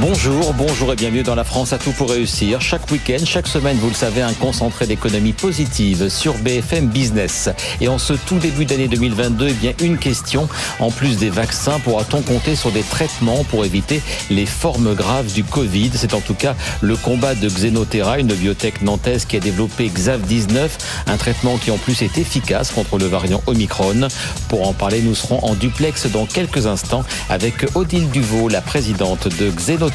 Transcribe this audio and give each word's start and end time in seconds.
Bonjour, 0.00 0.54
bonjour 0.54 0.92
et 0.92 0.96
bienvenue 0.96 1.24
dans 1.24 1.34
la 1.34 1.42
France 1.42 1.72
à 1.72 1.78
tout 1.78 1.90
pour 1.90 2.10
réussir. 2.10 2.60
Chaque 2.60 2.88
week-end, 2.88 3.24
chaque 3.24 3.48
semaine, 3.48 3.76
vous 3.78 3.88
le 3.88 3.94
savez, 3.94 4.22
un 4.22 4.32
concentré 4.32 4.86
d'économie 4.86 5.32
positive 5.32 6.08
sur 6.08 6.34
BFM 6.38 6.86
Business. 6.86 7.48
Et 7.80 7.88
en 7.88 7.98
ce 7.98 8.12
tout 8.12 8.38
début 8.38 8.64
d'année 8.64 8.86
2022, 8.86 9.48
eh 9.50 9.52
bien, 9.54 9.72
une 9.80 9.98
question. 9.98 10.48
En 10.78 10.92
plus 10.92 11.16
des 11.16 11.30
vaccins, 11.30 11.80
pourra-t-on 11.80 12.22
compter 12.22 12.54
sur 12.54 12.70
des 12.70 12.84
traitements 12.84 13.42
pour 13.50 13.64
éviter 13.64 14.00
les 14.30 14.46
formes 14.46 14.94
graves 14.94 15.32
du 15.32 15.42
Covid? 15.42 15.90
C'est 15.94 16.14
en 16.14 16.20
tout 16.20 16.34
cas 16.34 16.54
le 16.80 16.96
combat 16.96 17.34
de 17.34 17.48
Xenotera, 17.48 18.20
une 18.20 18.34
biotech 18.34 18.82
nantaise 18.82 19.24
qui 19.24 19.36
a 19.36 19.40
développé 19.40 19.88
Xav19, 19.88 20.68
un 21.08 21.16
traitement 21.16 21.56
qui 21.56 21.72
en 21.72 21.78
plus 21.78 22.02
est 22.02 22.18
efficace 22.18 22.70
contre 22.70 22.98
le 22.98 23.06
variant 23.06 23.42
Omicron. 23.46 24.06
Pour 24.48 24.68
en 24.68 24.74
parler, 24.74 25.02
nous 25.02 25.16
serons 25.16 25.44
en 25.44 25.54
duplex 25.54 26.06
dans 26.06 26.26
quelques 26.26 26.68
instants 26.68 27.02
avec 27.28 27.66
Odile 27.74 28.10
Duvaux, 28.10 28.48
la 28.48 28.60
présidente 28.60 29.26
de 29.26 29.50
Xenotera 29.50 29.87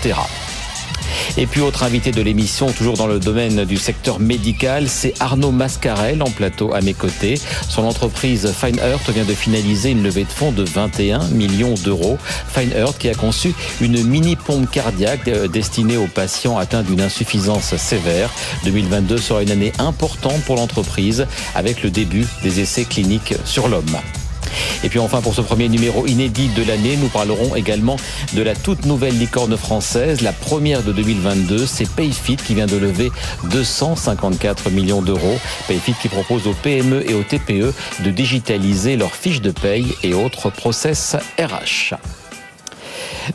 et 1.37 1.47
puis 1.47 1.61
autre 1.61 1.83
invité 1.83 2.11
de 2.11 2.21
l'émission, 2.21 2.71
toujours 2.71 2.95
dans 2.95 3.07
le 3.07 3.19
domaine 3.19 3.65
du 3.65 3.77
secteur 3.77 4.19
médical, 4.19 4.87
c'est 4.87 5.13
Arnaud 5.19 5.51
Mascarel 5.51 6.21
en 6.21 6.29
plateau 6.29 6.73
à 6.73 6.81
mes 6.81 6.93
côtés. 6.93 7.39
Son 7.69 7.83
entreprise 7.83 8.51
Fine 8.53 8.79
vient 9.09 9.25
de 9.25 9.33
finaliser 9.33 9.91
une 9.91 10.03
levée 10.03 10.23
de 10.23 10.29
fonds 10.29 10.51
de 10.51 10.63
21 10.63 11.27
millions 11.29 11.73
d'euros. 11.83 12.17
Fine 12.47 12.71
Earth 12.75 12.97
qui 12.97 13.09
a 13.09 13.15
conçu 13.15 13.53
une 13.81 14.03
mini 14.03 14.35
pompe 14.35 14.69
cardiaque 14.69 15.27
euh, 15.27 15.47
destinée 15.47 15.97
aux 15.97 16.07
patients 16.07 16.57
atteints 16.57 16.83
d'une 16.83 17.01
insuffisance 17.01 17.75
sévère. 17.77 18.29
2022 18.65 19.17
sera 19.17 19.43
une 19.43 19.51
année 19.51 19.73
importante 19.79 20.41
pour 20.43 20.55
l'entreprise 20.55 21.27
avec 21.55 21.83
le 21.83 21.89
début 21.89 22.25
des 22.43 22.59
essais 22.59 22.85
cliniques 22.85 23.33
sur 23.45 23.67
l'homme. 23.67 23.97
Et 24.83 24.89
puis 24.89 24.99
enfin, 24.99 25.21
pour 25.21 25.33
ce 25.35 25.41
premier 25.41 25.69
numéro 25.69 26.05
inédit 26.07 26.49
de 26.49 26.63
l'année, 26.63 26.97
nous 26.97 27.09
parlerons 27.09 27.55
également 27.55 27.97
de 28.33 28.41
la 28.41 28.55
toute 28.55 28.85
nouvelle 28.85 29.17
licorne 29.17 29.57
française, 29.57 30.21
la 30.21 30.33
première 30.33 30.83
de 30.83 30.91
2022. 30.91 31.65
C'est 31.65 31.89
Payfit 31.89 32.37
qui 32.37 32.55
vient 32.55 32.65
de 32.65 32.77
lever 32.77 33.11
254 33.51 34.69
millions 34.69 35.01
d'euros. 35.01 35.37
Payfit 35.67 35.95
qui 36.01 36.09
propose 36.09 36.47
aux 36.47 36.53
PME 36.53 37.09
et 37.09 37.13
aux 37.13 37.23
TPE 37.23 37.73
de 38.03 38.09
digitaliser 38.09 38.97
leurs 38.97 39.15
fiches 39.15 39.41
de 39.41 39.51
paye 39.51 39.93
et 40.03 40.13
autres 40.13 40.49
process 40.49 41.15
RH. 41.39 41.95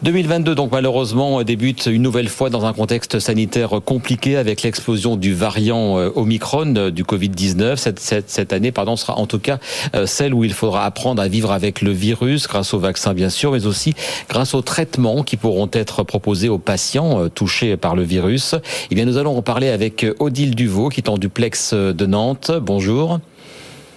2022, 0.03 0.55
donc 0.55 0.72
malheureusement, 0.72 1.42
débute 1.42 1.86
une 1.86 2.03
nouvelle 2.03 2.28
fois 2.28 2.50
dans 2.50 2.67
un 2.67 2.72
contexte 2.72 3.19
sanitaire 3.19 3.81
compliqué 3.84 4.36
avec 4.36 4.62
l'explosion 4.62 5.17
du 5.17 5.34
variant 5.34 5.98
euh, 5.98 6.11
Omicron 6.14 6.75
euh, 6.77 6.91
du 6.91 7.05
Covid-19. 7.05 7.77
Cette, 7.77 7.98
cette, 7.98 8.28
cette, 8.28 8.53
année, 8.53 8.70
pardon, 8.70 8.97
sera 8.97 9.16
en 9.16 9.27
tout 9.27 9.39
cas 9.39 9.59
euh, 9.94 10.06
celle 10.06 10.34
où 10.34 10.44
il 10.44 10.53
faudra 10.53 10.84
apprendre 10.84 11.22
à 11.22 11.28
vivre 11.28 11.53
avec 11.53 11.81
le 11.81 11.91
virus 11.91 12.47
grâce 12.47 12.75
au 12.75 12.78
vaccin, 12.78 13.14
bien 13.14 13.31
sûr, 13.31 13.53
mais 13.53 13.66
aussi 13.66 13.94
grâce 14.28 14.55
aux 14.55 14.62
traitements 14.62 15.22
qui 15.22 15.36
pourront 15.36 15.70
être 15.72 16.03
proposés 16.03 16.48
aux 16.48 16.59
patients 16.59 17.28
touchés 17.31 17.77
par 17.77 17.97
le 17.97 18.03
virus. 18.03 18.55
Eh 18.91 18.94
bien, 18.94 19.05
nous 19.05 19.16
allons 19.16 19.36
en 19.36 19.42
parler 19.42 19.69
avec 19.69 20.06
Odile 20.19 20.55
Duvaux, 20.55 20.91
qui 20.91 21.00
est 21.00 21.09
en 21.09 21.19
duplex 21.19 21.72
de 21.72 22.06
Nantes. 22.06 22.50
Bonjour. 22.61 23.20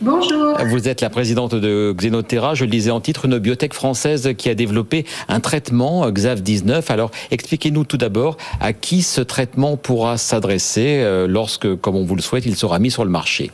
Bonjour. 0.01 0.57
Vous 0.65 0.87
êtes 0.87 1.01
la 1.01 1.11
présidente 1.11 1.53
de 1.53 1.93
Xenotera, 1.95 2.55
je 2.55 2.65
le 2.65 2.71
disais 2.71 2.89
en 2.89 3.01
titre, 3.01 3.25
une 3.25 3.37
biotech 3.37 3.71
française 3.71 4.33
qui 4.35 4.49
a 4.49 4.55
développé 4.55 5.05
un 5.27 5.39
traitement 5.39 6.09
Xav19. 6.09 6.91
Alors 6.91 7.11
expliquez-nous 7.29 7.83
tout 7.83 7.97
d'abord 7.97 8.37
à 8.59 8.73
qui 8.73 9.03
ce 9.03 9.21
traitement 9.21 9.77
pourra 9.77 10.17
s'adresser 10.17 11.01
euh, 11.01 11.27
lorsque, 11.27 11.75
comme 11.75 11.95
on 11.95 12.03
vous 12.03 12.15
le 12.15 12.23
souhaite, 12.23 12.47
il 12.47 12.55
sera 12.55 12.79
mis 12.79 12.89
sur 12.89 13.05
le 13.05 13.11
marché. 13.11 13.51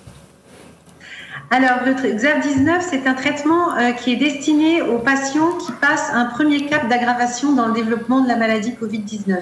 Alors, 1.50 1.86
le 1.86 1.94
XAV19, 1.94 2.82
c'est 2.82 3.08
un 3.08 3.14
traitement 3.14 3.74
euh, 3.78 3.92
qui 3.94 4.12
est 4.12 4.18
destiné 4.18 4.82
aux 4.82 5.00
patients 5.00 5.54
qui 5.54 5.72
passent 5.72 6.12
un 6.14 6.26
premier 6.26 6.66
cap 6.66 6.90
d'aggravation 6.90 7.54
dans 7.54 7.68
le 7.68 7.74
développement 7.74 8.20
de 8.20 8.28
la 8.28 8.36
maladie 8.36 8.72
Covid-19. 8.72 9.38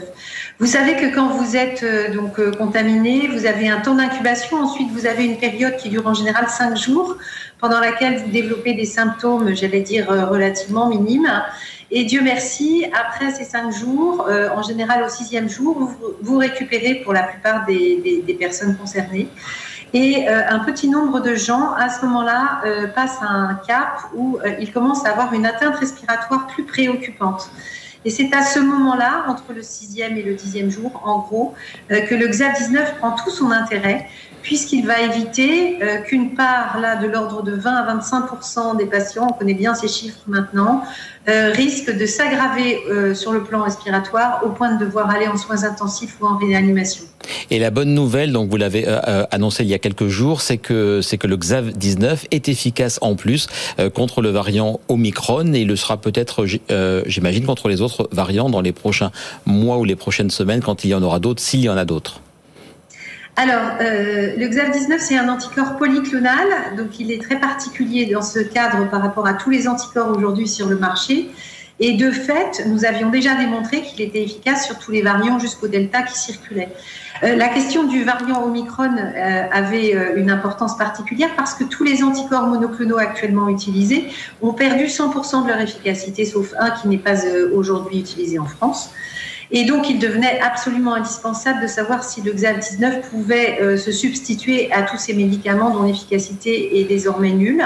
Vous 0.60 0.68
savez 0.68 0.98
que 0.98 1.16
quand 1.16 1.30
vous 1.30 1.56
êtes 1.56 1.82
euh, 1.82 2.14
donc 2.14 2.38
euh, 2.38 2.52
contaminé, 2.52 3.28
vous 3.28 3.48
avez 3.48 3.70
un 3.70 3.82
temps 3.82 3.96
d'incubation, 3.96 4.58
ensuite 4.58 4.92
vous 4.92 5.08
avez 5.08 5.26
une 5.26 5.38
période 5.38 5.78
qui 5.78 5.90
dure 5.90 6.06
en 6.06 6.14
général 6.14 6.48
cinq 6.48 6.78
jours, 6.78 7.18
pendant 7.60 7.80
laquelle 7.80 8.20
vous 8.20 8.30
développez 8.30 8.76
des 8.76 8.86
symptômes, 8.86 9.56
j'allais 9.56 9.82
dire, 9.82 10.08
relativement 10.30 10.88
minimes. 10.90 11.42
Et 11.90 12.04
Dieu 12.04 12.22
merci, 12.22 12.86
après 12.94 13.32
ces 13.32 13.46
cinq 13.46 13.72
jours, 13.72 14.28
en 14.56 14.62
général 14.62 15.04
au 15.04 15.10
sixième 15.10 15.50
jour, 15.50 15.80
vous, 15.80 15.98
vous 16.22 16.38
récupérez 16.38 17.02
pour 17.04 17.14
la 17.14 17.24
plupart 17.24 17.66
des 17.66 18.38
personnes 18.38 18.76
concernées. 18.76 19.30
Et 19.96 20.28
euh, 20.28 20.42
un 20.50 20.60
petit 20.60 20.90
nombre 20.90 21.22
de 21.22 21.36
gens, 21.36 21.72
à 21.72 21.88
ce 21.88 22.06
moment-là, 22.06 22.62
euh, 22.66 22.88
passent 22.88 23.22
à 23.22 23.30
un 23.30 23.54
cap 23.66 24.02
où 24.14 24.38
euh, 24.44 24.50
ils 24.60 24.74
commencent 24.74 25.06
à 25.06 25.12
avoir 25.12 25.32
une 25.32 25.46
atteinte 25.46 25.78
respiratoire 25.78 26.48
plus 26.48 26.66
préoccupante. 26.66 27.50
Et 28.04 28.10
c'est 28.10 28.34
à 28.34 28.44
ce 28.44 28.60
moment-là, 28.60 29.24
entre 29.30 29.54
le 29.56 29.62
sixième 29.62 30.18
et 30.18 30.22
le 30.22 30.34
dixième 30.34 30.70
jour, 30.70 31.02
en 31.06 31.20
gros, 31.20 31.56
que 31.90 32.14
le 32.14 32.28
XA19 32.28 32.98
prend 33.00 33.14
tout 33.14 33.32
son 33.32 33.50
intérêt, 33.50 34.08
puisqu'il 34.44 34.86
va 34.86 35.00
éviter 35.02 35.80
qu'une 36.06 36.36
part 36.36 36.80
là 36.80 36.98
de 36.98 37.08
l'ordre 37.08 37.42
de 37.42 37.54
20 37.54 37.72
à 37.72 37.96
25% 37.96 38.78
des 38.78 38.86
patients, 38.86 39.30
on 39.32 39.34
connaît 39.34 39.56
bien 39.56 39.74
ces 39.74 39.88
chiffres 39.88 40.22
maintenant, 40.28 40.84
euh, 41.28 41.52
risque 41.52 41.96
de 41.96 42.06
s'aggraver 42.06 42.78
euh, 42.88 43.16
sur 43.16 43.32
le 43.32 43.44
plan 43.44 43.64
respiratoire 43.64 44.42
au 44.46 44.50
point 44.50 44.76
de 44.76 44.86
devoir 44.86 45.10
aller 45.10 45.28
en 45.28 45.38
soins 45.38 45.64
intensifs 45.64 46.18
ou 46.22 46.26
en 46.28 46.38
réanimation. 46.38 47.06
Et 47.50 47.58
la 47.58 47.72
bonne 47.72 47.96
nouvelle, 47.96 48.32
donc 48.32 48.50
vous 48.50 48.58
l'avez 48.58 48.86
euh, 48.88 49.24
annoncé 49.32 49.64
il 49.64 49.70
y 49.70 49.74
a 49.74 49.80
quelques 49.80 50.08
jours, 50.08 50.42
c'est 50.42 50.58
que 50.58 51.02
c'est 51.02 51.18
que 51.18 51.26
le 51.26 51.38
Xav 51.38 51.72
19 51.72 52.28
est 52.30 52.48
efficace 52.48 53.00
en 53.02 53.16
plus 53.16 53.48
contre 53.96 54.22
le 54.22 54.30
variant 54.30 54.80
Omicron 54.88 55.54
et 55.54 55.62
il 55.62 55.68
le 55.68 55.76
sera 55.76 55.98
peut-être, 55.98 56.46
j'imagine, 57.08 57.46
contre 57.46 57.70
les 57.70 57.82
autres 57.82 58.08
variants 58.12 58.50
dans 58.50 58.62
les 58.62 58.72
prochains 58.72 59.12
mois 59.46 59.78
ou 59.78 59.84
les 59.84 59.96
prochaines 59.96 60.30
semaines 60.30 60.62
quand 60.62 60.84
il 60.84 60.92
y 60.92 60.94
en 60.94 61.02
aura 61.02 61.20
d'autres, 61.20 61.42
s'il 61.42 61.62
y 61.62 61.70
en 61.70 61.78
a 61.78 61.86
d'autres. 61.86 62.22
Alors, 63.38 63.78
euh, 63.82 64.34
le 64.38 64.46
XAV19, 64.48 65.00
c'est 65.00 65.18
un 65.18 65.28
anticorps 65.28 65.76
polyclonal, 65.76 66.76
donc 66.78 67.00
il 67.00 67.12
est 67.12 67.22
très 67.22 67.38
particulier 67.38 68.06
dans 68.06 68.22
ce 68.22 68.40
cadre 68.40 68.90
par 68.90 69.02
rapport 69.02 69.28
à 69.28 69.34
tous 69.34 69.50
les 69.50 69.68
anticorps 69.68 70.16
aujourd'hui 70.16 70.48
sur 70.48 70.70
le 70.70 70.78
marché. 70.78 71.30
Et 71.80 71.94
de 71.94 72.10
fait, 72.10 72.66
nous 72.68 72.86
avions 72.86 73.10
déjà 73.10 73.36
démontré 73.36 73.82
qu'il 73.82 74.02
était 74.02 74.24
efficace 74.24 74.66
sur 74.66 74.80
tous 74.80 74.92
les 74.92 75.02
variants 75.02 75.40
jusqu'au 75.40 75.68
Delta 75.68 76.04
qui 76.04 76.18
circulaient. 76.18 76.70
Euh, 77.24 77.36
la 77.36 77.50
question 77.50 77.84
du 77.84 78.04
variant 78.04 78.44
Omicron 78.44 78.96
euh, 78.98 79.48
avait 79.52 79.94
euh, 79.94 80.16
une 80.16 80.30
importance 80.30 80.78
particulière 80.78 81.30
parce 81.36 81.54
que 81.54 81.66
tous 81.66 81.84
les 81.84 82.02
anticorps 82.04 82.48
monoclonaux 82.48 82.98
actuellement 82.98 83.50
utilisés 83.50 84.06
ont 84.42 84.54
perdu 84.54 84.86
100% 84.86 85.44
de 85.44 85.48
leur 85.50 85.60
efficacité, 85.60 86.26
sauf 86.26 86.54
un 86.60 86.72
qui 86.72 86.88
n'est 86.88 86.98
pas 86.98 87.26
euh, 87.26 87.52
aujourd'hui 87.54 88.00
utilisé 88.00 88.40
en 88.40 88.46
France. 88.46 88.92
Et 89.52 89.66
donc, 89.66 89.90
il 89.90 90.00
devenait 90.00 90.40
absolument 90.42 90.96
indispensable 90.96 91.62
de 91.62 91.68
savoir 91.68 92.04
si 92.04 92.22
le 92.22 92.34
XAV19 92.34 93.02
pouvait 93.10 93.60
euh, 93.62 93.78
se 93.78 93.92
substituer 93.92 94.72
à 94.72 94.84
tous 94.84 94.98
ces 94.98 95.14
médicaments 95.14 95.70
dont 95.70 95.84
l'efficacité 95.84 96.80
est 96.80 96.86
désormais 96.86 97.32
nulle. 97.32 97.64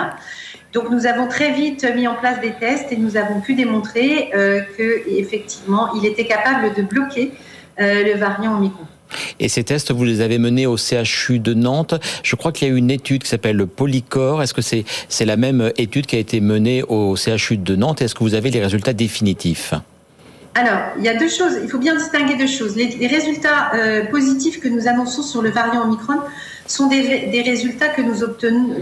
Donc, 0.73 0.89
nous 0.91 1.05
avons 1.05 1.27
très 1.27 1.51
vite 1.53 1.87
mis 1.95 2.07
en 2.07 2.15
place 2.15 2.41
des 2.41 2.51
tests 2.51 2.91
et 2.91 2.97
nous 2.97 3.17
avons 3.17 3.41
pu 3.41 3.55
démontrer 3.55 4.29
euh, 4.35 4.61
qu'effectivement, 4.77 5.93
il 5.95 6.05
était 6.05 6.25
capable 6.25 6.75
de 6.75 6.81
bloquer 6.83 7.31
euh, 7.79 8.03
le 8.03 8.19
variant 8.19 8.57
Omicron. 8.57 8.85
Et 9.39 9.49
ces 9.49 9.63
tests, 9.63 9.91
vous 9.91 10.03
les 10.03 10.21
avez 10.21 10.37
menés 10.37 10.67
au 10.67 10.77
CHU 10.77 11.39
de 11.39 11.55
Nantes. 11.55 11.95
Je 12.23 12.35
crois 12.35 12.51
qu'il 12.51 12.67
y 12.67 12.71
a 12.71 12.75
une 12.75 12.91
étude 12.91 13.23
qui 13.23 13.29
s'appelle 13.29 13.55
le 13.55 13.65
Polycor. 13.65 14.43
Est-ce 14.43 14.53
que 14.53 14.61
c'est 14.61 15.25
la 15.25 15.37
même 15.37 15.71
étude 15.77 16.05
qui 16.05 16.15
a 16.15 16.19
été 16.19 16.41
menée 16.41 16.83
au 16.83 17.15
CHU 17.15 17.57
de 17.57 17.75
Nantes? 17.75 18.03
Est-ce 18.03 18.13
que 18.13 18.23
vous 18.23 18.35
avez 18.35 18.51
les 18.51 18.61
résultats 18.61 18.93
définitifs? 18.93 19.73
Alors, 20.59 20.79
il 20.97 21.03
y 21.03 21.09
a 21.09 21.15
deux 21.15 21.29
choses. 21.29 21.59
Il 21.63 21.69
faut 21.69 21.77
bien 21.77 21.95
distinguer 21.95 22.35
deux 22.35 22.47
choses. 22.47 22.75
Les, 22.75 23.07
résultats 23.07 23.71
euh, 23.73 24.05
positifs 24.05 24.59
que 24.59 24.67
nous 24.67 24.87
annonçons 24.87 25.23
sur 25.23 25.41
le 25.41 25.49
variant 25.49 25.83
Omicron 25.83 26.19
sont 26.69 26.87
des, 26.87 27.41
résultats 27.43 27.87
que 27.87 28.01
nous 28.01 28.23
obtenons, 28.23 28.75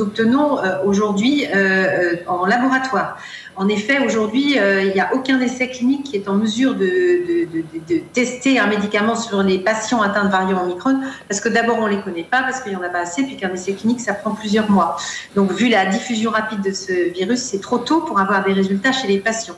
obtenons 0.00 0.58
euh, 0.58 0.84
aujourd'hui 0.84 1.44
euh, 1.52 2.16
en 2.28 2.46
laboratoire. 2.46 3.18
En 3.56 3.68
effet, 3.68 3.98
aujourd'hui, 4.04 4.58
euh, 4.58 4.82
il 4.82 4.92
n'y 4.92 5.00
a 5.00 5.14
aucun 5.14 5.40
essai 5.40 5.68
clinique 5.68 6.04
qui 6.04 6.16
est 6.16 6.28
en 6.28 6.34
mesure 6.34 6.74
de, 6.74 7.46
de, 7.46 8.00
tester 8.12 8.58
un 8.58 8.66
médicament 8.66 9.16
sur 9.16 9.42
les 9.42 9.58
patients 9.58 10.02
atteints 10.02 10.26
de 10.26 10.30
variant 10.30 10.62
Omicron, 10.62 11.00
parce 11.28 11.40
que 11.40 11.48
d'abord, 11.48 11.78
on 11.80 11.86
ne 11.86 11.96
les 11.96 12.02
connaît 12.02 12.22
pas, 12.22 12.42
parce 12.42 12.60
qu'il 12.60 12.72
n'y 12.72 12.76
en 12.76 12.82
a 12.82 12.90
pas 12.90 13.00
assez, 13.00 13.24
puis 13.24 13.36
qu'un 13.36 13.52
essai 13.52 13.72
clinique, 13.72 14.00
ça 14.00 14.12
prend 14.12 14.32
plusieurs 14.32 14.70
mois. 14.70 14.96
Donc, 15.34 15.52
vu 15.52 15.68
la 15.68 15.86
diffusion 15.86 16.30
rapide 16.30 16.60
de 16.60 16.72
ce 16.72 17.10
virus, 17.12 17.40
c'est 17.40 17.60
trop 17.60 17.78
tôt 17.78 18.02
pour 18.02 18.20
avoir 18.20 18.44
des 18.44 18.52
résultats 18.52 18.92
chez 18.92 19.08
les 19.08 19.18
patients. 19.18 19.56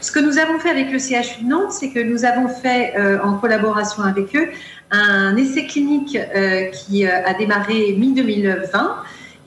Ce 0.00 0.12
que 0.12 0.20
nous 0.20 0.38
avons 0.38 0.60
fait 0.60 0.70
avec 0.70 0.92
le 0.92 0.98
CHU 0.98 1.42
de 1.42 1.48
Nantes, 1.48 1.72
c'est 1.72 1.90
que 1.90 1.98
nous 1.98 2.24
avons 2.24 2.48
fait, 2.48 2.94
euh, 2.96 3.18
en 3.22 3.34
collaboration 3.38 4.04
avec 4.04 4.34
eux, 4.36 4.48
un 4.92 5.36
essai 5.36 5.66
clinique 5.66 6.16
euh, 6.16 6.66
qui 6.66 7.04
euh, 7.04 7.24
a 7.26 7.34
démarré 7.34 7.96
mi-2020 7.98 8.68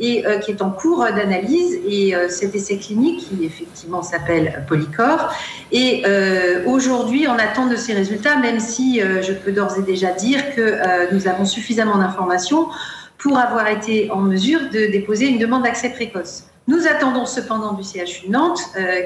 et 0.03 0.23
qui 0.43 0.49
est 0.49 0.63
en 0.63 0.71
cours 0.71 1.05
d'analyse. 1.15 1.77
Et 1.87 2.15
cet 2.27 2.55
essai 2.55 2.77
clinique, 2.77 3.19
qui 3.19 3.45
effectivement 3.45 4.01
s'appelle 4.01 4.65
Polycor, 4.67 5.31
et 5.71 6.03
aujourd'hui, 6.65 7.27
on 7.27 7.35
attend 7.35 7.67
de 7.67 7.75
ces 7.75 7.93
résultats, 7.93 8.37
même 8.37 8.59
si 8.59 8.99
je 8.99 9.31
peux 9.31 9.51
d'ores 9.51 9.77
et 9.77 9.83
déjà 9.83 10.11
dire 10.11 10.55
que 10.55 11.13
nous 11.13 11.27
avons 11.27 11.45
suffisamment 11.45 11.99
d'informations 11.99 12.65
pour 13.19 13.37
avoir 13.37 13.67
été 13.67 14.09
en 14.09 14.21
mesure 14.21 14.61
de 14.73 14.91
déposer 14.91 15.27
une 15.27 15.37
demande 15.37 15.65
d'accès 15.65 15.91
précoce. 15.91 16.45
Nous 16.71 16.87
attendons 16.87 17.25
cependant 17.25 17.73
du 17.73 17.83
CHU 17.83 18.27
de 18.27 18.31
Nantes 18.31 18.61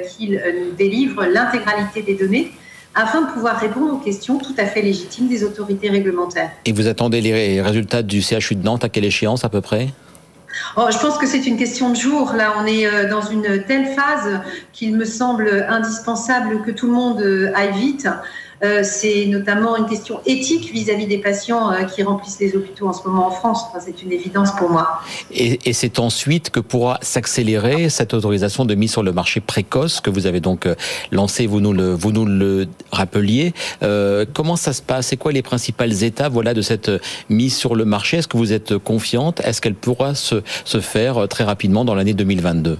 qu'il 0.07 0.33
nous 0.33 0.75
délivre 0.77 1.25
l'intégralité 1.25 2.03
des 2.03 2.13
données 2.13 2.51
afin 2.93 3.23
de 3.23 3.31
pouvoir 3.31 3.59
répondre 3.59 3.91
aux 3.91 3.97
questions 3.97 4.37
tout 4.37 4.53
à 4.59 4.65
fait 4.65 4.83
légitimes 4.83 5.27
des 5.27 5.43
autorités 5.43 5.89
réglementaires. 5.89 6.51
Et 6.65 6.73
vous 6.73 6.87
attendez 6.87 7.21
les 7.21 7.61
résultats 7.61 8.03
du 8.03 8.21
CHU 8.21 8.53
de 8.53 8.63
Nantes 8.63 8.83
à 8.83 8.89
quelle 8.89 9.05
échéance 9.05 9.43
à 9.43 9.49
peu 9.49 9.61
près? 9.61 9.89
Oh, 10.77 10.85
je 10.91 10.97
pense 10.99 11.17
que 11.17 11.25
c'est 11.25 11.45
une 11.47 11.57
question 11.57 11.89
de 11.89 11.95
jour. 11.95 12.33
Là, 12.33 12.53
on 12.57 12.65
est 12.65 12.85
euh, 12.85 13.09
dans 13.09 13.21
une 13.21 13.63
telle 13.65 13.87
phase 13.87 14.41
qu'il 14.71 14.95
me 14.95 15.03
semble 15.03 15.65
indispensable 15.67 16.61
que 16.61 16.71
tout 16.71 16.87
le 16.87 16.93
monde 16.93 17.19
euh, 17.21 17.51
aille 17.55 17.73
vite. 17.73 18.07
Euh, 18.65 18.81
c'est 18.83 19.25
notamment 19.27 19.77
une 19.77 19.85
question 19.85 20.19
éthique 20.25 20.71
vis-à-vis 20.71 21.05
des 21.05 21.19
patients 21.19 21.71
euh, 21.71 21.83
qui 21.83 22.03
remplissent 22.03 22.39
les 22.39 22.55
hôpitaux 22.55 22.87
en 22.87 22.93
ce 22.93 23.07
moment 23.07 23.27
en 23.27 23.31
France. 23.31 23.63
c'est 23.83 24.01
une 24.01 24.11
évidence 24.11 24.51
pour 24.55 24.69
moi. 24.69 25.01
Et, 25.31 25.73
c'est 25.73 25.99
ensuite 25.99 26.49
que 26.49 26.59
pourra 26.59 26.97
s'accélérer 27.01 27.89
cette 27.89 28.13
autorisation 28.13 28.65
de 28.65 28.75
mise 28.75 28.91
sur 28.91 29.03
le 29.03 29.11
marché 29.11 29.39
précoce 29.39 30.01
que 30.01 30.09
vous 30.09 30.25
avez 30.25 30.39
donc 30.39 30.65
euh, 30.65 30.75
lancé, 31.11 31.45
vous 31.45 31.59
nous 31.59 31.73
le, 31.73 31.93
vous 31.93 32.11
nous 32.11 32.25
le 32.25 32.67
rappeliez. 32.91 33.53
comment 34.33 34.55
ça 34.55 34.73
se 34.73 34.81
passe? 34.81 35.07
C'est 35.07 35.17
quoi 35.17 35.31
les 35.31 35.41
principales 35.41 36.03
étapes 36.03 36.33
voilà, 36.33 36.53
de 36.53 36.61
cette 36.61 36.91
mise 37.29 37.55
sur 37.55 37.75
le 37.75 37.85
marché? 37.85 38.17
Est-ce 38.17 38.27
que 38.27 38.37
vous 38.37 38.53
êtes 38.53 38.77
confiante? 38.77 39.41
Est-ce 39.41 39.61
qu'elle 39.61 39.75
pourra 39.75 40.15
se, 40.15 40.41
se 40.63 40.79
faire 40.79 41.27
très 41.27 41.43
rapidement 41.43 41.85
dans 41.85 41.95
l'année 41.95 42.13
2022 42.13 42.79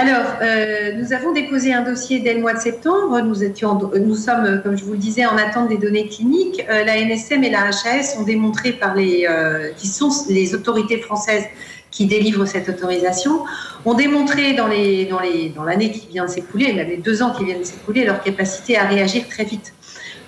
alors, 0.00 0.36
euh, 0.40 0.92
nous 0.96 1.12
avons 1.12 1.32
déposé 1.32 1.74
un 1.74 1.82
dossier 1.82 2.20
dès 2.20 2.32
le 2.32 2.40
mois 2.40 2.54
de 2.54 2.58
septembre. 2.58 3.18
Nous, 3.18 4.14
sommes, 4.14 4.62
comme 4.62 4.74
je 4.74 4.82
vous 4.82 4.92
le 4.92 4.98
disais, 4.98 5.26
en 5.26 5.36
attente 5.36 5.68
des 5.68 5.76
données 5.76 6.08
cliniques. 6.08 6.64
Euh, 6.70 6.84
la 6.84 6.96
NSM 6.96 7.44
et 7.44 7.50
la 7.50 7.66
HAS 7.66 8.16
ont 8.18 8.22
démontré 8.22 8.72
par 8.72 8.94
les, 8.94 9.26
euh, 9.28 9.72
qui 9.76 9.88
sont 9.88 10.08
les 10.30 10.54
autorités 10.54 10.98
françaises 11.02 11.44
qui 11.90 12.06
délivrent 12.06 12.46
cette 12.46 12.70
autorisation, 12.70 13.44
ont 13.84 13.92
démontré 13.92 14.54
dans 14.54 14.68
l'année 14.68 15.90
qui 15.90 16.06
vient 16.08 16.24
de 16.24 16.30
s'écouler, 16.30 16.72
les 16.72 16.96
deux 16.96 17.22
ans 17.22 17.34
qui 17.36 17.44
viennent 17.44 17.60
de 17.60 17.64
s'écouler, 17.64 18.04
leur 18.04 18.22
capacité 18.22 18.78
à 18.78 18.84
réagir 18.84 19.28
très 19.28 19.44
vite. 19.44 19.74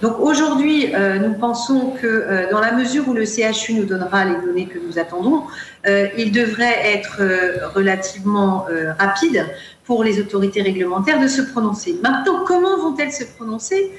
Donc 0.02 0.18
aujourd'hui, 0.18 0.92
nous 1.22 1.34
pensons 1.34 1.92
que 2.00 2.50
dans 2.50 2.60
la 2.60 2.72
mesure 2.72 3.08
où 3.08 3.14
le 3.14 3.24
CHU 3.24 3.74
nous 3.74 3.84
donnera 3.84 4.24
les 4.24 4.34
données 4.44 4.66
que 4.66 4.78
nous 4.78 4.98
attendons, 4.98 5.44
euh, 5.86 6.06
il 6.16 6.30
devrait 6.30 6.94
être 6.94 7.16
euh, 7.20 7.68
relativement 7.74 8.66
euh, 8.70 8.92
rapide 8.98 9.44
pour 9.84 10.04
les 10.04 10.20
autorités 10.20 10.62
réglementaires 10.62 11.20
de 11.20 11.26
se 11.26 11.42
prononcer. 11.42 11.96
Maintenant, 12.00 12.44
comment 12.46 12.76
vont-elles 12.78 13.12
se 13.12 13.24
prononcer? 13.24 13.90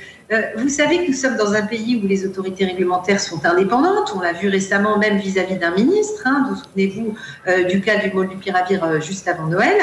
Vous 0.57 0.69
savez 0.69 1.03
que 1.03 1.11
nous 1.11 1.17
sommes 1.17 1.35
dans 1.35 1.53
un 1.53 1.61
pays 1.61 2.01
où 2.01 2.07
les 2.07 2.25
autorités 2.25 2.65
réglementaires 2.65 3.19
sont 3.19 3.45
indépendantes. 3.45 4.13
On 4.15 4.21
l'a 4.21 4.33
vu 4.33 4.47
récemment 4.47 4.97
même 4.97 5.17
vis-à-vis 5.17 5.57
d'un 5.57 5.75
ministre. 5.75 6.23
Hein, 6.25 6.47
vous 6.49 6.55
souvenez-vous 6.55 7.15
du 7.67 7.81
cas 7.81 7.97
du 7.97 8.11
molnupiravir 8.11 8.99
juste 8.99 9.27
avant 9.27 9.45
Noël. 9.45 9.77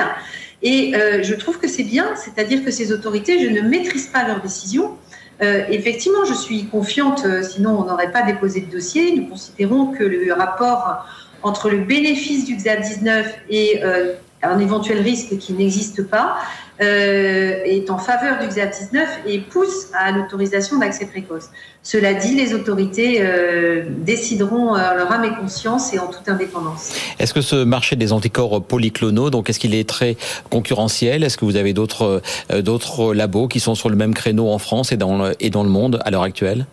Et 0.62 0.94
je 1.22 1.34
trouve 1.34 1.58
que 1.58 1.68
c'est 1.68 1.84
bien, 1.84 2.16
c'est-à-dire 2.16 2.64
que 2.64 2.72
ces 2.72 2.90
autorités, 2.90 3.38
je 3.38 3.50
ne 3.50 3.60
maîtrise 3.60 4.06
pas 4.06 4.26
leurs 4.26 4.40
décisions. 4.40 4.96
Effectivement, 5.40 6.24
je 6.24 6.34
suis 6.34 6.66
confiante, 6.66 7.24
sinon 7.42 7.78
on 7.80 7.84
n'aurait 7.84 8.12
pas 8.12 8.22
déposé 8.22 8.60
de 8.60 8.70
dossier. 8.70 9.16
Nous 9.16 9.28
considérons 9.28 9.86
que 9.86 10.04
le 10.04 10.32
rapport 10.32 11.04
entre 11.42 11.70
le 11.70 11.78
bénéfice 11.78 12.44
du 12.44 12.56
XAV19 12.56 13.24
et 13.48 13.80
euh, 13.82 14.14
un 14.42 14.58
éventuel 14.58 15.00
risque 15.00 15.36
qui 15.38 15.52
n'existe 15.52 16.02
pas 16.02 16.36
euh, 16.80 17.62
est 17.64 17.90
en 17.90 17.98
faveur 17.98 18.38
du 18.38 18.46
XAV19 18.46 19.06
et 19.26 19.38
pousse 19.38 19.88
à 19.92 20.12
l'autorisation 20.12 20.78
d'accès 20.78 21.06
précoce. 21.06 21.50
Cela 21.82 22.14
dit, 22.14 22.34
les 22.34 22.54
autorités 22.54 23.18
euh, 23.20 23.84
décideront 23.98 24.74
leur 24.74 25.12
âme 25.12 25.24
et 25.24 25.34
conscience 25.40 25.92
et 25.92 25.98
en 25.98 26.06
toute 26.06 26.28
indépendance. 26.28 26.92
Est-ce 27.18 27.34
que 27.34 27.42
ce 27.42 27.64
marché 27.64 27.96
des 27.96 28.12
anticorps 28.12 28.62
polyclonaux, 28.62 29.30
donc 29.30 29.50
est-ce 29.50 29.58
qu'il 29.58 29.74
est 29.74 29.88
très 29.88 30.16
concurrentiel? 30.48 31.22
Est-ce 31.22 31.36
que 31.36 31.44
vous 31.44 31.56
avez 31.56 31.72
d'autres 31.72 32.22
d'autres 32.60 33.14
labos 33.14 33.48
qui 33.48 33.60
sont 33.60 33.74
sur 33.74 33.90
le 33.90 33.96
même 33.96 34.14
créneau 34.14 34.50
en 34.50 34.58
France 34.58 34.92
et 34.92 34.96
dans 34.96 35.30
et 35.38 35.50
dans 35.50 35.62
le 35.62 35.70
monde 35.70 36.00
à 36.04 36.10
l'heure 36.10 36.22
actuelle? 36.22 36.66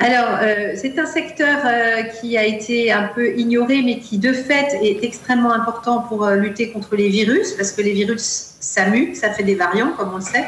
Alors, 0.00 0.38
euh, 0.42 0.74
c'est 0.76 0.96
un 0.98 1.06
secteur 1.06 1.58
euh, 1.64 2.02
qui 2.02 2.38
a 2.38 2.44
été 2.44 2.92
un 2.92 3.08
peu 3.14 3.36
ignoré, 3.36 3.82
mais 3.82 3.98
qui 3.98 4.18
de 4.18 4.32
fait 4.32 4.78
est 4.80 5.02
extrêmement 5.02 5.52
important 5.52 6.02
pour 6.02 6.24
euh, 6.24 6.36
lutter 6.36 6.70
contre 6.70 6.94
les 6.94 7.08
virus, 7.08 7.52
parce 7.54 7.72
que 7.72 7.82
les 7.82 7.92
virus, 7.92 8.54
ça 8.60 8.84
ça 9.14 9.30
fait 9.30 9.42
des 9.42 9.56
variants, 9.56 9.92
comme 9.96 10.10
on 10.12 10.18
le 10.18 10.22
sait. 10.22 10.46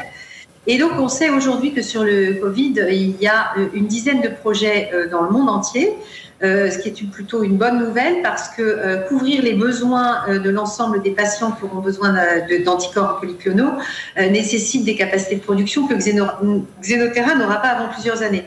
Et 0.67 0.77
donc, 0.77 0.91
on 0.97 1.09
sait 1.09 1.29
aujourd'hui 1.29 1.73
que 1.73 1.81
sur 1.81 2.03
le 2.03 2.35
Covid, 2.35 2.75
il 2.91 3.19
y 3.19 3.27
a 3.27 3.53
une 3.73 3.87
dizaine 3.87 4.21
de 4.21 4.29
projets 4.29 4.91
dans 5.11 5.23
le 5.23 5.31
monde 5.31 5.49
entier. 5.49 5.91
Ce 6.43 6.77
qui 6.77 6.89
est 6.89 7.11
plutôt 7.11 7.41
une 7.41 7.57
bonne 7.57 7.79
nouvelle 7.79 8.21
parce 8.21 8.49
que 8.49 9.07
couvrir 9.07 9.41
les 9.41 9.53
besoins 9.53 10.27
de 10.27 10.49
l'ensemble 10.51 11.01
des 11.01 11.11
patients 11.11 11.51
qui 11.51 11.63
auront 11.63 11.79
besoin 11.79 12.15
d'anticorps 12.63 13.19
polyclonaux 13.19 13.71
nécessite 14.17 14.85
des 14.85 14.95
capacités 14.95 15.37
de 15.37 15.41
production 15.41 15.87
que 15.87 15.95
Xenoterra 15.95 17.33
n'aura 17.33 17.57
pas 17.57 17.69
avant 17.69 17.91
plusieurs 17.91 18.21
années. 18.21 18.45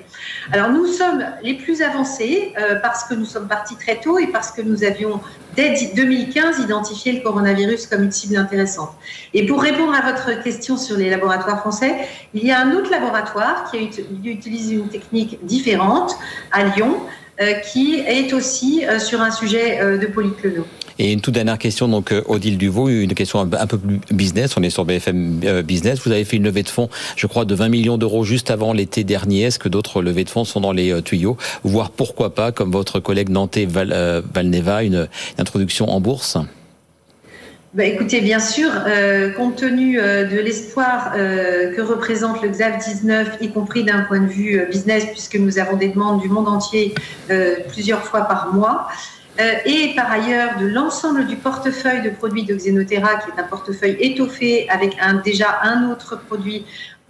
Alors 0.53 0.71
nous 0.71 0.87
sommes 0.87 1.25
les 1.43 1.55
plus 1.55 1.83
avancés 1.83 2.53
parce 2.83 3.05
que 3.05 3.15
nous 3.15 3.25
sommes 3.25 3.49
partis 3.49 3.77
très 3.77 4.01
tôt 4.01 4.19
et 4.19 4.27
parce 4.29 4.51
que 4.51 4.63
nous 4.63 4.85
avions 4.85 5.21
dès 5.57 5.75
2015 5.95 6.59
identifié 6.61 7.13
le 7.13 7.21
coronavirus 7.21 7.87
comme 7.87 8.05
une 8.05 8.13
cible 8.13 8.37
intéressante. 8.37 8.91
Et 9.33 9.47
pour 9.47 9.63
répondre 9.63 9.95
à 9.95 10.13
votre 10.13 10.43
question 10.43 10.77
sur 10.77 10.97
les 10.97 11.11
laboratoires 11.11 11.61
français, 11.61 11.95
il 12.35 12.45
y 12.45 12.53
a 12.53 12.61
un 12.61 12.73
autre 12.75 12.91
laboratoire 12.91 13.71
qui 13.71 13.79
a 13.79 14.31
utilisé 14.31 14.75
une 14.75 14.89
technique 14.89 15.45
différente 15.45 16.17
à 16.53 16.65
Lyon, 16.65 17.01
euh, 17.41 17.55
qui 17.55 17.97
est 17.97 18.33
aussi 18.33 18.87
euh, 18.87 18.99
sur 18.99 19.21
un 19.21 19.31
sujet 19.31 19.81
euh, 19.81 19.99
de 19.99 20.07
polyclono. 20.07 20.65
Et 20.99 21.13
une 21.13 21.21
toute 21.21 21.35
dernière 21.35 21.59
question, 21.59 21.89
donc 21.89 22.15
Odile 22.27 22.59
Duvaux, 22.59 22.89
une 22.89 23.15
question 23.15 23.41
un 23.41 23.67
peu 23.67 23.79
plus 23.79 24.01
business. 24.11 24.57
On 24.57 24.63
est 24.63 24.71
sur 24.71 24.85
BFM 24.85 25.41
Business. 25.65 26.01
Vous 26.05 26.13
avez 26.13 26.25
fait 26.25 26.37
une 26.37 26.45
levée 26.45 26.63
de 26.63 26.69
fonds, 26.69 26.89
je 27.17 27.27
crois, 27.27 27.45
de 27.45 27.55
20 27.55 27.69
millions 27.69 27.99
d'euros 27.99 28.25
juste 28.25 28.51
avant 28.51 28.73
l'été 28.73 29.03
dernier. 29.03 29.43
Est-ce 29.43 29.59
que 29.59 29.69
d'autres 29.69 30.03
levées 30.03 30.25
de 30.25 30.31
fonds 30.31 30.45
sont 30.45 30.61
dans 30.61 30.73
les 30.73 31.03
tuyaux? 31.03 31.37
Voire 31.65 31.91
pourquoi 31.91 32.35
pas, 32.35 32.53
comme 32.53 32.71
votre 32.71 33.01
collègue 33.01 33.29
nantais 33.29 33.67
Valneva, 33.67 34.85
une 34.85 35.09
introduction 35.39 35.91
en 35.91 36.01
bourse? 36.01 36.39
Bah, 37.75 37.83
écoutez, 37.83 38.21
bien 38.21 38.39
sûr, 38.39 38.71
euh, 38.87 39.31
compte 39.31 39.57
tenu 39.57 39.99
euh, 39.99 40.29
de 40.29 40.37
l'espoir 40.39 41.13
euh, 41.17 41.75
que 41.75 41.83
représente 41.83 42.41
le 42.41 42.49
XAV 42.49 42.79
19, 42.79 43.39
y 43.41 43.51
compris 43.51 43.83
d'un 43.83 44.03
point 44.03 44.21
de 44.21 44.29
vue 44.29 44.65
business, 44.71 45.07
puisque 45.07 45.35
nous 45.35 45.59
avons 45.59 45.77
des 45.77 45.89
demandes 45.89 46.23
du 46.23 46.29
monde 46.29 46.47
entier 46.47 46.95
plusieurs 47.69 48.05
fois 48.05 48.23
par 48.23 48.55
mois, 48.55 48.87
et 49.39 49.93
par 49.97 50.11
ailleurs 50.13 50.59
de 50.61 50.67
l'ensemble 50.67 51.27
du 51.27 51.37
portefeuille 51.37 52.03
de 52.03 52.11
produits 52.11 52.45
de 52.45 52.55
Xenoterra, 52.55 53.17
qui 53.17 53.31
est 53.31 53.41
un 53.41 53.45
portefeuille 53.45 53.97
étoffé 53.99 54.69
avec 54.69 54.97
un, 55.01 55.15
déjà 55.15 55.59
un 55.63 55.91
autre 55.91 56.21
produit 56.21 56.65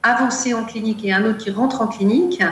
avancé 0.04 0.52
en 0.52 0.64
clinique 0.64 1.02
et 1.04 1.12
un 1.12 1.25
autre 1.25 1.38
qui 1.38 1.50
rentre 1.50 1.80
en 1.80 1.87
clinique, 1.87 2.42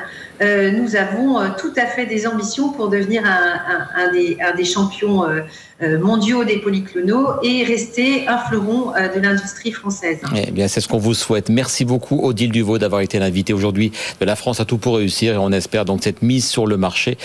euh, 0.40 0.70
nous 0.73 0.97
avons 0.97 1.38
euh, 1.38 1.49
tout 1.58 1.73
à 1.76 1.85
fait 1.85 2.06
des 2.06 2.26
ambitions 2.26 2.70
pour 2.70 2.88
devenir 2.88 3.23
un, 3.25 4.11
des, 4.11 4.64
champions 4.64 5.25
euh, 5.25 5.99
mondiaux 5.99 6.44
des 6.44 6.58
polyclonaux 6.58 7.26
et 7.42 7.62
rester 7.64 8.26
un 8.26 8.38
fleuron 8.38 8.92
de 8.92 9.20
l'industrie 9.20 9.73
française. 9.73 10.18
Eh 10.35 10.50
bien, 10.50 10.66
c'est 10.66 10.80
ce 10.80 10.88
qu'on 10.88 10.99
vous 10.99 11.14
souhaite. 11.14 11.50
Merci 11.50 11.85
beaucoup, 11.85 12.20
Odile 12.25 12.52
Duvaux, 12.52 12.78
d'avoir 12.78 13.02
été 13.02 13.18
l'invité 13.18 13.52
aujourd'hui 13.52 13.92
de 14.18 14.25
la 14.25 14.35
France 14.35 14.61
à 14.61 14.64
tout 14.64 14.78
pour 14.78 14.97
réussir 14.97 15.35
et 15.35 15.38
on 15.38 15.52
espère 15.52 15.85
donc 15.85 16.02
cette 16.02 16.23
mise 16.23 16.47
sur 16.47 16.66
le 16.66 16.76
marché 16.78 17.18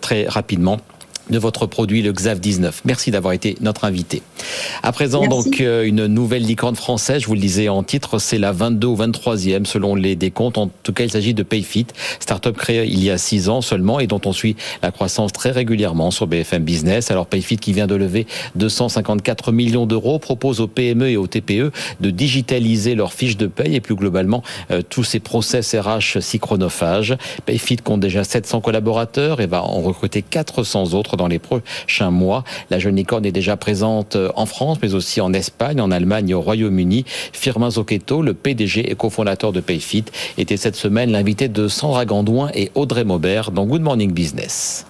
très 0.00 0.26
rapidement 0.26 0.78
de 1.30 1.38
votre 1.38 1.66
produit, 1.66 2.02
le 2.02 2.12
XAV 2.12 2.40
19. 2.40 2.82
Merci 2.84 3.10
d'avoir 3.10 3.32
été 3.32 3.56
notre 3.60 3.84
invité. 3.84 4.22
À 4.82 4.92
présent, 4.92 5.26
donc, 5.26 5.60
euh, 5.60 5.84
une 5.84 6.06
nouvelle 6.06 6.42
licorne 6.42 6.76
française, 6.76 7.22
je 7.22 7.26
vous 7.26 7.34
le 7.34 7.40
disais 7.40 7.68
en 7.68 7.82
titre, 7.82 8.18
c'est 8.18 8.38
la 8.38 8.52
22 8.52 8.86
ou 8.86 8.96
23e 8.96 9.64
selon 9.64 9.94
les 9.94 10.16
décomptes. 10.16 10.58
En 10.58 10.70
tout 10.82 10.92
cas, 10.92 11.04
il 11.04 11.10
s'agit 11.10 11.34
de 11.34 11.42
Payfit, 11.42 11.86
start-up 12.18 12.56
créée 12.56 12.86
il 12.86 13.02
y 13.02 13.10
a 13.10 13.18
6 13.18 13.48
ans 13.48 13.60
seulement 13.60 14.00
et 14.00 14.06
dont 14.06 14.20
on 14.24 14.32
suit 14.32 14.56
la 14.82 14.90
croissance 14.90 15.32
très 15.32 15.50
régulièrement 15.50 16.10
sur 16.10 16.26
BFM 16.26 16.64
Business. 16.64 17.10
Alors 17.10 17.26
Payfit 17.26 17.58
qui 17.58 17.72
vient 17.72 17.86
de 17.86 17.94
lever 17.94 18.26
254 18.56 19.52
millions 19.52 19.86
d'euros 19.86 20.18
propose 20.18 20.60
aux 20.60 20.66
PME 20.66 21.10
et 21.10 21.16
aux 21.16 21.26
TPE 21.26 21.72
de 22.00 22.10
digitaliser 22.10 22.94
leurs 22.94 23.12
fiches 23.12 23.36
de 23.36 23.46
paye 23.46 23.74
et 23.76 23.80
plus 23.80 23.94
globalement 23.94 24.42
euh, 24.70 24.82
tous 24.88 25.04
ces 25.04 25.20
process 25.20 25.74
RH 25.74 26.20
si 26.20 26.38
chronophages. 26.38 27.16
Payfit 27.46 27.76
compte 27.76 28.00
déjà 28.00 28.24
700 28.24 28.60
collaborateurs 28.60 29.40
et 29.40 29.46
va 29.46 29.62
en 29.62 29.80
recruter 29.80 30.22
400 30.22 30.94
autres 30.94 31.16
dans 31.20 31.28
les 31.28 31.38
prochains 31.38 32.10
mois. 32.10 32.44
La 32.70 32.78
jeune 32.78 32.96
licorne 32.96 33.26
est 33.26 33.32
déjà 33.32 33.56
présente 33.56 34.16
en 34.34 34.46
France, 34.46 34.78
mais 34.82 34.94
aussi 34.94 35.20
en 35.20 35.32
Espagne, 35.32 35.80
en 35.80 35.90
Allemagne 35.90 36.30
et 36.30 36.34
au 36.34 36.40
Royaume-Uni. 36.40 37.04
Firmin 37.32 37.70
Zocchetto, 37.70 38.22
le 38.22 38.32
PDG 38.32 38.90
et 38.90 38.94
cofondateur 38.94 39.52
de 39.52 39.60
Payfit, 39.60 40.06
était 40.38 40.56
cette 40.56 40.76
semaine 40.76 41.12
l'invité 41.12 41.48
de 41.48 41.68
Sandra 41.68 42.06
Gandouin 42.06 42.50
et 42.54 42.70
Audrey 42.74 43.04
Maubert 43.04 43.50
dans 43.50 43.66
Good 43.66 43.82
Morning 43.82 44.12
Business. 44.12 44.86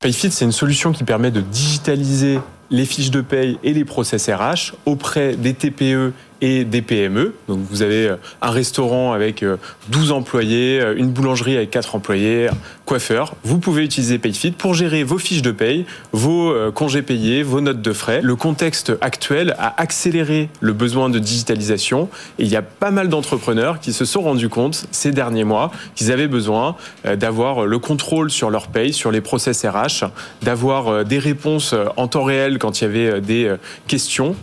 Payfit, 0.00 0.30
c'est 0.30 0.44
une 0.44 0.52
solution 0.52 0.92
qui 0.92 1.04
permet 1.04 1.30
de 1.30 1.40
digitaliser 1.40 2.38
les 2.70 2.84
fiches 2.84 3.10
de 3.10 3.20
paye 3.20 3.58
et 3.62 3.72
les 3.72 3.84
process 3.84 4.28
RH 4.28 4.74
auprès 4.86 5.36
des 5.36 5.54
TPE 5.54 6.12
et 6.40 6.64
des 6.64 6.82
PME. 6.82 7.34
Donc 7.48 7.60
vous 7.70 7.82
avez 7.82 8.14
un 8.42 8.50
restaurant 8.50 9.12
avec 9.12 9.44
12 9.88 10.12
employés, 10.12 10.82
une 10.96 11.10
boulangerie 11.10 11.56
avec 11.56 11.70
4 11.70 11.96
employés, 11.96 12.48
coiffeur. 12.84 13.34
Vous 13.44 13.58
pouvez 13.58 13.84
utiliser 13.84 14.18
PayFit 14.18 14.52
pour 14.52 14.74
gérer 14.74 15.02
vos 15.02 15.18
fiches 15.18 15.42
de 15.42 15.50
paye, 15.50 15.84
vos 16.12 16.54
congés 16.72 17.02
payés, 17.02 17.42
vos 17.42 17.60
notes 17.60 17.82
de 17.82 17.92
frais. 17.92 18.20
Le 18.22 18.36
contexte 18.36 18.92
actuel 19.00 19.54
a 19.58 19.80
accéléré 19.80 20.48
le 20.60 20.72
besoin 20.72 21.08
de 21.10 21.18
digitalisation 21.18 22.08
et 22.38 22.44
il 22.44 22.48
y 22.48 22.56
a 22.56 22.62
pas 22.62 22.90
mal 22.90 23.08
d'entrepreneurs 23.08 23.80
qui 23.80 23.92
se 23.92 24.04
sont 24.04 24.22
rendus 24.22 24.48
compte 24.48 24.86
ces 24.90 25.10
derniers 25.10 25.44
mois 25.44 25.70
qu'ils 25.94 26.12
avaient 26.12 26.28
besoin 26.28 26.76
d'avoir 27.04 27.66
le 27.66 27.78
contrôle 27.78 28.30
sur 28.30 28.50
leur 28.50 28.68
paye, 28.68 28.92
sur 28.92 29.10
les 29.10 29.20
process 29.20 29.64
RH, 29.64 30.04
d'avoir 30.42 31.04
des 31.04 31.18
réponses 31.18 31.74
en 31.96 32.06
temps 32.06 32.24
réel 32.24 32.58
quand 32.58 32.80
il 32.80 32.84
y 32.84 32.86
avait 32.86 33.20
des 33.20 33.54
questions 33.86 34.36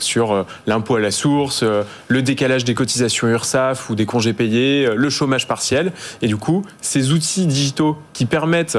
sur 0.00 0.44
l'impôt 0.66 0.96
à 0.96 1.00
la 1.00 1.10
source, 1.10 1.35
le 1.44 2.22
décalage 2.22 2.64
des 2.64 2.74
cotisations 2.74 3.28
URSAF 3.28 3.90
ou 3.90 3.94
des 3.94 4.06
congés 4.06 4.32
payés, 4.32 4.88
le 4.94 5.10
chômage 5.10 5.46
partiel. 5.46 5.92
Et 6.22 6.28
du 6.28 6.36
coup, 6.36 6.64
ces 6.80 7.12
outils 7.12 7.46
digitaux 7.46 7.96
qui 8.12 8.26
permettent 8.26 8.78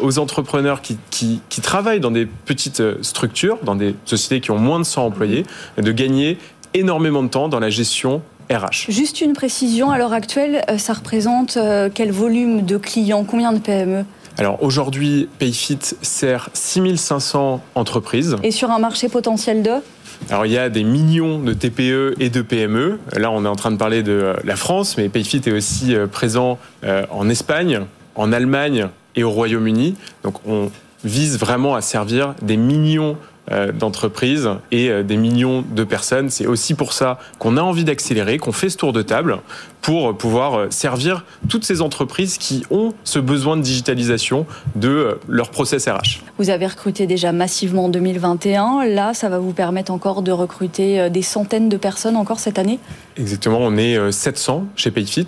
aux 0.00 0.18
entrepreneurs 0.18 0.82
qui, 0.82 0.98
qui, 1.10 1.40
qui 1.48 1.60
travaillent 1.60 2.00
dans 2.00 2.10
des 2.10 2.26
petites 2.26 2.82
structures, 3.02 3.58
dans 3.62 3.74
des 3.76 3.94
sociétés 4.04 4.40
qui 4.40 4.50
ont 4.50 4.58
moins 4.58 4.78
de 4.78 4.84
100 4.84 5.06
employés, 5.06 5.44
de 5.78 5.92
gagner 5.92 6.38
énormément 6.74 7.22
de 7.22 7.28
temps 7.28 7.48
dans 7.48 7.60
la 7.60 7.70
gestion 7.70 8.22
RH. 8.50 8.90
Juste 8.90 9.20
une 9.20 9.32
précision, 9.32 9.90
à 9.90 9.98
l'heure 9.98 10.12
actuelle, 10.12 10.64
euh, 10.70 10.78
ça 10.78 10.92
représente 10.92 11.56
euh, 11.56 11.90
quel 11.92 12.12
volume 12.12 12.64
de 12.64 12.76
clients, 12.76 13.24
combien 13.24 13.52
de 13.52 13.58
PME 13.58 14.04
alors 14.38 14.62
aujourd'hui, 14.62 15.30
Payfit 15.38 15.78
sert 16.02 16.50
6500 16.52 17.62
entreprises. 17.74 18.36
Et 18.42 18.50
sur 18.50 18.70
un 18.70 18.78
marché 18.78 19.08
potentiel 19.08 19.62
de? 19.62 19.76
Alors 20.30 20.46
il 20.46 20.52
y 20.52 20.58
a 20.58 20.68
des 20.68 20.84
millions 20.84 21.38
de 21.38 21.52
TPE 21.52 22.14
et 22.20 22.30
de 22.30 22.42
PME. 22.42 22.98
Là, 23.16 23.30
on 23.30 23.44
est 23.44 23.48
en 23.48 23.56
train 23.56 23.70
de 23.70 23.76
parler 23.76 24.02
de 24.02 24.34
la 24.44 24.56
France, 24.56 24.96
mais 24.96 25.08
Payfit 25.08 25.42
est 25.46 25.52
aussi 25.52 25.94
euh, 25.94 26.06
présent 26.06 26.58
en 27.10 27.28
Espagne, 27.28 27.80
en 28.14 28.32
Allemagne 28.32 28.88
et 29.16 29.24
au 29.24 29.30
Royaume-Uni. 29.30 29.96
Donc 30.22 30.34
on 30.46 30.70
vise 31.04 31.38
vraiment 31.38 31.74
à 31.74 31.80
servir 31.80 32.34
des 32.42 32.56
millions 32.56 33.12
euh, 33.12 33.35
d'entreprises 33.72 34.48
et 34.72 34.90
euh, 34.90 35.02
des 35.02 35.16
millions 35.16 35.62
de 35.62 35.84
personnes. 35.84 36.30
C'est 36.30 36.46
aussi 36.46 36.74
pour 36.74 36.92
ça 36.92 37.18
qu'on 37.38 37.56
a 37.56 37.62
envie 37.62 37.84
d'accélérer, 37.84 38.38
qu'on 38.38 38.52
fait 38.52 38.70
ce 38.70 38.76
tour 38.76 38.92
de 38.92 39.02
table 39.02 39.38
pour 39.82 40.16
pouvoir 40.16 40.54
euh, 40.54 40.66
servir 40.70 41.24
toutes 41.48 41.64
ces 41.64 41.80
entreprises 41.80 42.38
qui 42.38 42.64
ont 42.70 42.92
ce 43.04 43.18
besoin 43.18 43.56
de 43.56 43.62
digitalisation 43.62 44.46
de 44.74 45.18
leur 45.28 45.50
process 45.50 45.88
RH. 45.88 46.22
Vous 46.38 46.50
avez 46.50 46.66
recruté 46.66 47.06
déjà 47.06 47.32
massivement 47.32 47.84
en 47.84 47.88
2021. 47.88 48.84
Là, 48.86 49.14
ça 49.14 49.28
va 49.28 49.38
vous 49.38 49.52
permettre 49.52 49.92
encore 49.92 50.22
de 50.22 50.32
recruter 50.32 51.08
des 51.10 51.22
centaines 51.22 51.68
de 51.68 51.76
personnes 51.76 52.16
encore 52.16 52.40
cette 52.40 52.58
année? 52.58 52.78
Exactement, 53.16 53.58
on 53.60 53.76
est 53.76 54.12
700 54.12 54.66
chez 54.76 54.90
Payfit 54.90 55.26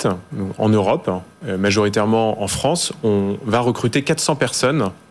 en 0.59 0.69
Europe, 0.69 1.11
majoritairement 1.47 2.43
en 2.43 2.49
France. 2.49 2.93
On 3.05 3.37
va 3.45 3.61
recruter 3.61 4.03
400 4.03 4.37
personnes 4.37 4.59
euh, 4.83 5.08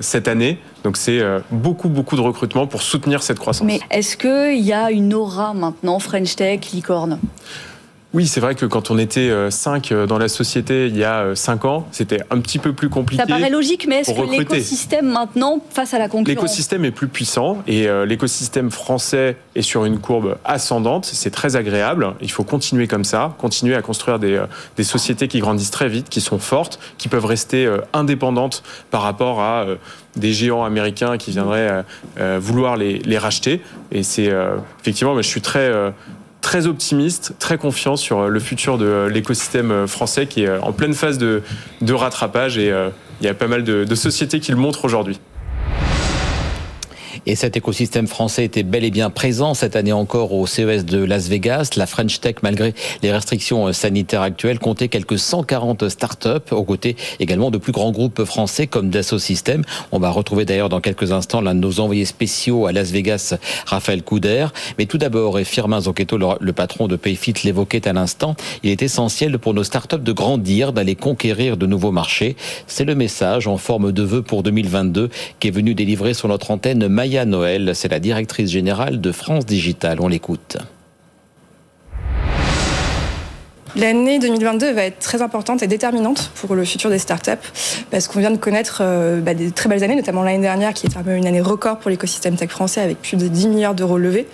cette 0.00 0.28
année. 0.28 0.58
Donc 0.84 0.96
c'est 0.96 1.20
euh, 1.20 1.40
beaucoup, 1.50 1.88
beaucoup 1.88 2.14
de 2.14 2.20
recrutement 2.20 2.66
pour 2.68 2.82
soutenir 2.82 3.22
cette 3.22 3.38
croissance. 3.38 3.66
Mais 3.66 3.80
est-ce 3.90 4.16
qu'il 4.16 4.64
y 4.64 4.72
a 4.72 4.90
une 4.92 5.12
aura 5.12 5.54
maintenant 5.54 5.98
French 5.98 6.36
Tech, 6.36 6.60
licorne? 6.72 7.18
Oui, 8.16 8.26
c'est 8.26 8.40
vrai 8.40 8.54
que 8.54 8.64
quand 8.64 8.90
on 8.90 8.96
était 8.96 9.30
5 9.50 9.92
euh, 9.92 10.06
dans 10.06 10.16
la 10.16 10.28
société 10.28 10.86
il 10.86 10.96
y 10.96 11.04
a 11.04 11.34
5 11.34 11.66
ans, 11.66 11.86
c'était 11.92 12.20
un 12.30 12.40
petit 12.40 12.58
peu 12.58 12.72
plus 12.72 12.88
compliqué. 12.88 13.22
Ça 13.22 13.28
paraît 13.28 13.50
logique, 13.50 13.86
mais 13.86 13.96
est-ce 13.96 14.14
que 14.14 14.30
l'écosystème 14.30 15.06
maintenant, 15.06 15.60
face 15.68 15.92
à 15.92 15.98
la 15.98 16.08
concurrence 16.08 16.28
L'écosystème 16.28 16.86
est 16.86 16.92
plus 16.92 17.08
puissant 17.08 17.62
et 17.66 17.86
l'écosystème 18.06 18.70
français 18.70 19.36
est 19.54 19.60
sur 19.60 19.84
une 19.84 19.98
courbe 19.98 20.38
ascendante. 20.46 21.04
C'est 21.04 21.30
très 21.30 21.56
agréable. 21.56 22.14
Il 22.22 22.30
faut 22.30 22.42
continuer 22.42 22.86
comme 22.86 23.04
ça, 23.04 23.34
continuer 23.36 23.74
à 23.74 23.82
construire 23.82 24.18
des, 24.18 24.42
des, 24.78 24.84
sociétés 24.84 25.28
qui 25.28 25.40
grandissent 25.40 25.70
très 25.70 25.88
vite, 25.90 26.08
qui 26.08 26.22
sont 26.22 26.38
fortes, 26.38 26.78
qui 26.96 27.08
peuvent 27.08 27.26
rester 27.26 27.70
indépendantes 27.92 28.62
par 28.90 29.02
rapport 29.02 29.40
à 29.40 29.66
des 30.16 30.32
géants 30.32 30.64
américains 30.64 31.18
qui 31.18 31.32
viendraient 31.32 31.84
vouloir 32.38 32.78
les, 32.78 32.98
les 33.00 33.18
racheter. 33.18 33.60
Et 33.92 34.02
c'est 34.02 34.32
effectivement, 34.80 35.14
je 35.16 35.28
suis 35.28 35.42
très 35.42 35.70
très 36.46 36.68
optimiste, 36.68 37.34
très 37.40 37.58
confiant 37.58 37.96
sur 37.96 38.28
le 38.28 38.38
futur 38.38 38.78
de 38.78 39.08
l'écosystème 39.12 39.88
français 39.88 40.28
qui 40.28 40.44
est 40.44 40.58
en 40.58 40.72
pleine 40.72 40.94
phase 40.94 41.18
de, 41.18 41.42
rattrapage 41.90 42.56
et 42.56 42.70
euh, 42.70 42.88
il 43.20 43.26
y 43.26 43.28
a 43.28 43.34
pas 43.34 43.48
mal 43.48 43.64
de, 43.64 43.82
de 43.82 43.94
sociétés 43.96 44.38
qui 44.38 44.52
le 44.52 44.56
montrent 44.56 44.84
aujourd'hui. 44.84 45.18
Et 47.28 47.34
cet 47.34 47.56
écosystème 47.56 48.06
français 48.06 48.44
était 48.44 48.62
bel 48.62 48.84
et 48.84 48.92
bien 48.92 49.10
présent 49.10 49.52
cette 49.54 49.74
année 49.74 49.92
encore 49.92 50.32
au 50.32 50.46
CES 50.46 50.84
de 50.84 51.02
Las 51.02 51.28
Vegas. 51.28 51.70
La 51.74 51.86
French 51.86 52.20
Tech, 52.20 52.36
malgré 52.42 52.72
les 53.02 53.10
restrictions 53.10 53.72
sanitaires 53.72 54.22
actuelles, 54.22 54.60
comptait 54.60 54.86
quelques 54.86 55.18
140 55.18 55.88
startups, 55.88 56.52
aux 56.52 56.62
côtés 56.62 56.94
également 57.18 57.50
de 57.50 57.58
plus 57.58 57.72
grands 57.72 57.90
groupes 57.90 58.22
français 58.22 58.68
comme 58.68 58.90
Dassault 58.90 59.18
Systèmes. 59.18 59.64
On 59.90 59.98
va 59.98 60.10
retrouver 60.10 60.44
d'ailleurs 60.44 60.68
dans 60.68 60.80
quelques 60.80 61.10
instants 61.10 61.40
l'un 61.40 61.56
de 61.56 61.58
nos 61.58 61.80
envoyés 61.80 62.04
spéciaux 62.04 62.66
à 62.66 62.72
Las 62.72 62.92
Vegas, 62.92 63.34
Raphaël 63.66 64.04
Couder. 64.04 64.46
Mais 64.78 64.86
tout 64.86 64.98
d'abord, 64.98 65.40
et 65.40 65.44
Firmin 65.44 65.80
Zocchetto, 65.80 66.18
le 66.38 66.52
patron 66.52 66.86
de 66.86 66.94
Payfit, 66.94 67.34
l'évoquait 67.42 67.88
à 67.88 67.92
l'instant, 67.92 68.36
il 68.62 68.70
est 68.70 68.82
essentiel 68.82 69.40
pour 69.40 69.52
nos 69.52 69.64
startups 69.64 69.98
de 69.98 70.12
grandir, 70.12 70.72
d'aller 70.72 70.94
conquérir 70.94 71.56
de 71.56 71.66
nouveaux 71.66 71.90
marchés. 71.90 72.36
C'est 72.68 72.84
le 72.84 72.94
message 72.94 73.48
en 73.48 73.56
forme 73.56 73.90
de 73.90 74.04
vœux 74.04 74.22
pour 74.22 74.44
2022 74.44 75.08
qui 75.40 75.48
est 75.48 75.50
venu 75.50 75.74
délivrer 75.74 76.14
sur 76.14 76.28
notre 76.28 76.52
antenne 76.52 76.86
Maya 76.86 77.15
Noël, 77.24 77.72
c'est 77.74 77.88
la 77.88 78.00
directrice 78.00 78.50
générale 78.50 79.00
de 79.00 79.12
France 79.12 79.46
Digital. 79.46 80.00
On 80.00 80.08
l'écoute. 80.08 80.58
L'année 83.76 84.18
2022 84.18 84.72
va 84.72 84.84
être 84.84 85.00
très 85.00 85.20
importante 85.20 85.62
et 85.62 85.66
déterminante 85.66 86.30
pour 86.36 86.54
le 86.54 86.64
futur 86.64 86.88
des 86.88 86.98
startups 86.98 87.32
parce 87.90 88.08
qu'on 88.08 88.20
vient 88.20 88.30
de 88.30 88.38
connaître 88.38 88.78
euh, 88.80 89.20
bah, 89.20 89.34
des 89.34 89.50
très 89.50 89.68
belles 89.68 89.84
années, 89.84 89.96
notamment 89.96 90.22
l'année 90.22 90.40
dernière 90.40 90.72
qui 90.72 90.86
est 90.86 90.96
une 90.96 91.26
année 91.26 91.42
record 91.42 91.78
pour 91.78 91.90
l'écosystème 91.90 92.36
tech 92.36 92.48
français 92.48 92.80
avec 92.80 93.02
plus 93.02 93.18
de 93.18 93.28
10 93.28 93.48
milliards 93.48 93.74
d'euros 93.74 93.98
levés. 93.98 94.26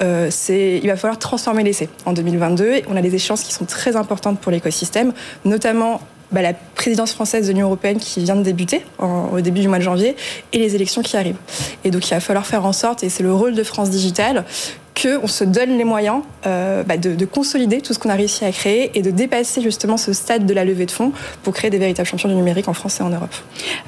Euh, 0.00 0.30
il 0.48 0.86
va 0.86 0.96
falloir 0.96 1.18
transformer 1.18 1.62
l'essai 1.62 1.90
en 2.06 2.14
2022. 2.14 2.82
On 2.88 2.96
a 2.96 3.02
des 3.02 3.14
échéances 3.14 3.42
qui 3.42 3.52
sont 3.52 3.66
très 3.66 3.96
importantes 3.96 4.40
pour 4.40 4.50
l'écosystème, 4.50 5.12
notamment 5.44 6.00
bah, 6.32 6.42
la 6.42 6.54
présidence 6.54 7.12
française 7.12 7.46
de 7.46 7.52
l'Union 7.52 7.66
européenne 7.66 7.98
qui 7.98 8.22
vient 8.22 8.36
de 8.36 8.42
débuter 8.42 8.82
au 8.98 9.40
début 9.40 9.60
du 9.60 9.68
mois 9.68 9.78
de 9.78 9.82
janvier 9.82 10.16
et 10.52 10.58
les 10.58 10.74
élections 10.74 11.02
qui 11.02 11.16
arrivent. 11.16 11.36
Et 11.84 11.90
donc 11.90 12.06
il 12.08 12.14
va 12.14 12.20
falloir 12.20 12.46
faire 12.46 12.64
en 12.64 12.72
sorte, 12.72 13.02
et 13.04 13.08
c'est 13.08 13.22
le 13.22 13.32
rôle 13.32 13.54
de 13.54 13.62
France 13.62 13.90
Digital, 13.90 14.44
qu'on 15.00 15.26
se 15.26 15.44
donne 15.44 15.76
les 15.76 15.84
moyens 15.84 16.22
euh, 16.46 16.82
bah, 16.82 16.96
de, 16.96 17.24
consolider 17.26 17.80
tout 17.80 17.92
ce 17.92 17.98
qu'on 17.98 18.08
a 18.08 18.14
réussi 18.14 18.44
à 18.44 18.52
créer 18.52 18.90
et 18.94 19.02
de 19.02 19.10
dépasser 19.10 19.60
justement 19.60 19.96
ce 19.96 20.12
stade 20.12 20.46
de 20.46 20.54
la 20.54 20.64
levée 20.64 20.86
de 20.86 20.90
fonds 20.90 21.12
pour 21.42 21.52
créer 21.52 21.70
des 21.70 21.78
véritables 21.78 22.08
champions 22.08 22.28
du 22.28 22.34
numérique 22.34 22.68
en 22.68 22.72
France 22.72 23.00
et 23.00 23.02
en 23.02 23.10
Europe. 23.10 23.34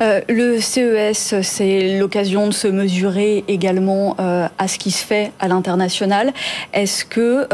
Euh, 0.03 0.21
le 0.29 0.61
CES, 0.61 1.41
c'est 1.43 1.99
l'occasion 1.99 2.47
de 2.47 2.53
se 2.53 2.69
mesurer 2.69 3.45
également 3.49 4.17
euh, 4.21 4.49
à 4.59 4.69
ce 4.69 4.79
qui 4.79 4.91
se 4.91 5.05
fait 5.05 5.33
à 5.41 5.49
l'international. 5.49 6.33
Est-ce 6.75 7.05
que 7.05 7.49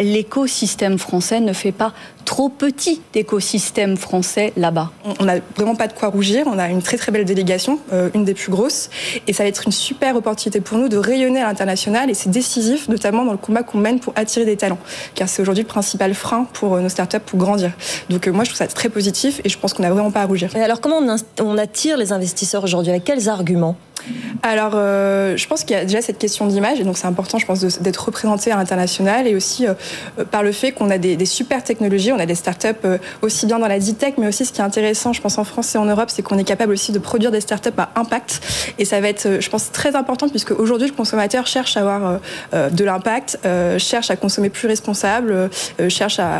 l'écosystème 0.00 0.98
français 0.98 1.40
ne 1.40 1.52
fait 1.52 1.72
pas 1.72 1.92
trop 2.24 2.48
petit 2.50 3.00
d'écosystème 3.14 3.96
français 3.96 4.52
là-bas 4.56 4.90
On 5.18 5.24
n'a 5.24 5.36
vraiment 5.56 5.74
pas 5.74 5.86
de 5.86 5.94
quoi 5.94 6.08
rougir. 6.08 6.44
On 6.46 6.58
a 6.58 6.68
une 6.68 6.82
très 6.82 6.98
très 6.98 7.10
belle 7.10 7.24
délégation, 7.24 7.78
euh, 7.92 8.10
une 8.14 8.24
des 8.24 8.34
plus 8.34 8.50
grosses, 8.50 8.90
et 9.26 9.32
ça 9.32 9.44
va 9.44 9.48
être 9.48 9.62
une 9.64 9.72
super 9.72 10.14
opportunité 10.14 10.60
pour 10.60 10.76
nous 10.76 10.88
de 10.88 10.98
rayonner 10.98 11.40
à 11.40 11.46
l'international. 11.46 12.10
Et 12.10 12.14
c'est 12.14 12.30
décisif, 12.30 12.88
notamment 12.88 13.24
dans 13.24 13.32
le 13.32 13.38
combat 13.38 13.62
qu'on 13.62 13.78
mène 13.78 13.98
pour 13.98 14.12
attirer 14.14 14.44
des 14.44 14.56
talents, 14.56 14.78
car 15.14 15.28
c'est 15.28 15.40
aujourd'hui 15.40 15.64
le 15.64 15.68
principal 15.68 16.12
frein 16.14 16.46
pour 16.52 16.74
euh, 16.74 16.80
nos 16.80 16.90
startups 16.90 17.18
pour 17.24 17.38
grandir. 17.38 17.72
Donc 18.10 18.28
euh, 18.28 18.30
moi, 18.30 18.44
je 18.44 18.50
trouve 18.50 18.58
ça 18.58 18.66
très 18.66 18.90
positif, 18.90 19.40
et 19.44 19.48
je 19.48 19.58
pense 19.58 19.72
qu'on 19.72 19.82
n'a 19.82 19.90
vraiment 19.90 20.10
pas 20.10 20.20
à 20.20 20.26
rougir. 20.26 20.54
Et 20.54 20.60
alors, 20.60 20.80
comment 20.80 21.00
on 21.40 21.58
attire 21.58 21.96
les 21.96 22.12
investisseurs 22.12 22.62
aujourd'hui? 22.62 22.90
Avec 22.90 23.04
quels 23.04 23.28
arguments? 23.28 23.76
Alors, 24.42 24.72
je 24.72 25.46
pense 25.46 25.64
qu'il 25.64 25.76
y 25.76 25.78
a 25.78 25.84
déjà 25.84 26.00
cette 26.00 26.18
question 26.18 26.46
d'image, 26.46 26.80
et 26.80 26.84
donc 26.84 26.96
c'est 26.96 27.06
important, 27.06 27.38
je 27.38 27.46
pense, 27.46 27.60
d'être 27.80 28.04
représenté 28.04 28.50
à 28.52 28.56
l'international, 28.56 29.26
et 29.26 29.34
aussi 29.34 29.66
par 30.30 30.42
le 30.42 30.52
fait 30.52 30.72
qu'on 30.72 30.90
a 30.90 30.98
des, 30.98 31.26
super 31.26 31.62
technologies 31.62 32.12
on 32.12 32.18
a 32.18 32.26
des 32.26 32.34
startups 32.34 32.68
euh, 32.84 32.98
aussi 33.22 33.46
bien 33.46 33.58
dans 33.58 33.68
la 33.68 33.78
tech, 33.78 34.14
mais 34.18 34.28
aussi 34.28 34.44
ce 34.44 34.52
qui 34.52 34.60
est 34.60 34.64
intéressant, 34.64 35.12
je 35.12 35.20
pense, 35.20 35.38
en 35.38 35.44
France 35.44 35.74
et 35.74 35.78
en 35.78 35.84
Europe, 35.84 36.10
c'est 36.10 36.22
qu'on 36.22 36.38
est 36.38 36.44
capable 36.44 36.72
aussi 36.72 36.92
de 36.92 36.98
produire 36.98 37.30
des 37.30 37.40
startups 37.40 37.70
à 37.76 37.90
impact. 37.96 38.40
Et 38.78 38.84
ça 38.84 39.00
va 39.00 39.08
être, 39.08 39.26
euh, 39.26 39.40
je 39.40 39.50
pense, 39.50 39.70
très 39.72 39.96
important 39.96 40.28
puisque 40.28 40.52
aujourd'hui, 40.52 40.88
le 40.88 40.94
consommateur 40.94 41.46
cherche 41.46 41.76
à 41.76 41.80
avoir 41.80 42.20
euh, 42.54 42.70
de 42.70 42.84
l'impact, 42.84 43.38
cherche 43.78 44.10
à 44.10 44.16
consommer 44.16 44.50
plus 44.50 44.68
responsable, 44.68 45.50
cherche 45.88 46.18
à 46.18 46.38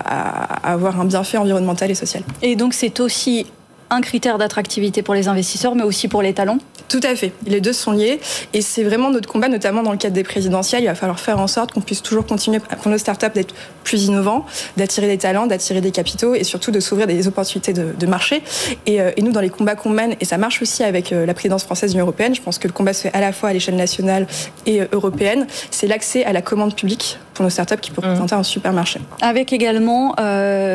avoir 0.62 1.00
un 1.00 1.04
bienfait 1.04 1.38
environnemental 1.38 1.90
et 1.90 1.94
social. 1.94 2.22
Et 2.42 2.56
donc, 2.56 2.74
c'est 2.74 3.00
aussi 3.00 3.46
un 3.90 4.00
critère 4.00 4.38
d'attractivité 4.38 5.02
pour 5.02 5.14
les 5.14 5.28
investisseurs, 5.28 5.74
mais 5.74 5.82
aussi 5.82 6.08
pour 6.08 6.22
les 6.22 6.34
talents 6.34 6.58
Tout 6.88 7.00
à 7.02 7.14
fait. 7.14 7.32
Les 7.46 7.60
deux 7.60 7.72
sont 7.72 7.92
liés. 7.92 8.20
Et 8.52 8.62
c'est 8.62 8.84
vraiment 8.84 9.10
notre 9.10 9.28
combat, 9.28 9.48
notamment 9.48 9.82
dans 9.82 9.92
le 9.92 9.98
cadre 9.98 10.14
des 10.14 10.22
présidentielles. 10.22 10.82
Il 10.82 10.86
va 10.86 10.94
falloir 10.94 11.20
faire 11.20 11.38
en 11.38 11.46
sorte 11.46 11.72
qu'on 11.72 11.80
puisse 11.80 12.02
toujours 12.02 12.26
continuer 12.26 12.60
pour 12.60 12.90
nos 12.90 12.98
startups 12.98 13.30
d'être 13.34 13.54
plus 13.84 14.04
innovants, 14.04 14.44
d'attirer 14.76 15.06
des 15.06 15.18
talents, 15.18 15.46
d'attirer 15.46 15.80
des 15.80 15.90
capitaux 15.90 16.34
et 16.34 16.44
surtout 16.44 16.70
de 16.70 16.80
s'ouvrir 16.80 17.06
des 17.06 17.26
opportunités 17.28 17.72
de, 17.72 18.06
marché. 18.06 18.42
Euh, 18.88 19.12
et, 19.16 19.22
nous, 19.22 19.32
dans 19.32 19.40
les 19.40 19.50
combats 19.50 19.74
qu'on 19.74 19.90
mène, 19.90 20.14
et 20.20 20.24
ça 20.24 20.38
marche 20.38 20.62
aussi 20.62 20.82
avec 20.82 21.12
euh, 21.12 21.26
la 21.26 21.34
présidence 21.34 21.64
française 21.64 21.92
l'Union 21.92 22.04
européenne, 22.04 22.34
je 22.34 22.40
pense 22.40 22.58
que 22.58 22.68
le 22.68 22.72
combat 22.72 22.92
se 22.92 23.02
fait 23.02 23.14
à 23.14 23.20
la 23.20 23.32
fois 23.32 23.50
à 23.50 23.52
l'échelle 23.52 23.76
nationale 23.76 24.26
et 24.66 24.80
euh, 24.80 24.86
européenne, 24.92 25.46
c'est 25.70 25.86
l'accès 25.86 26.24
à 26.24 26.32
la 26.32 26.42
commande 26.42 26.74
publique 26.74 27.18
pour 27.38 27.44
nos 27.44 27.50
startups 27.50 27.76
qui 27.80 27.92
pourraient 27.92 28.08
présenter 28.08 28.34
un 28.34 28.42
super 28.42 28.72
marché. 28.72 28.98
Avec 29.22 29.52
également 29.52 30.16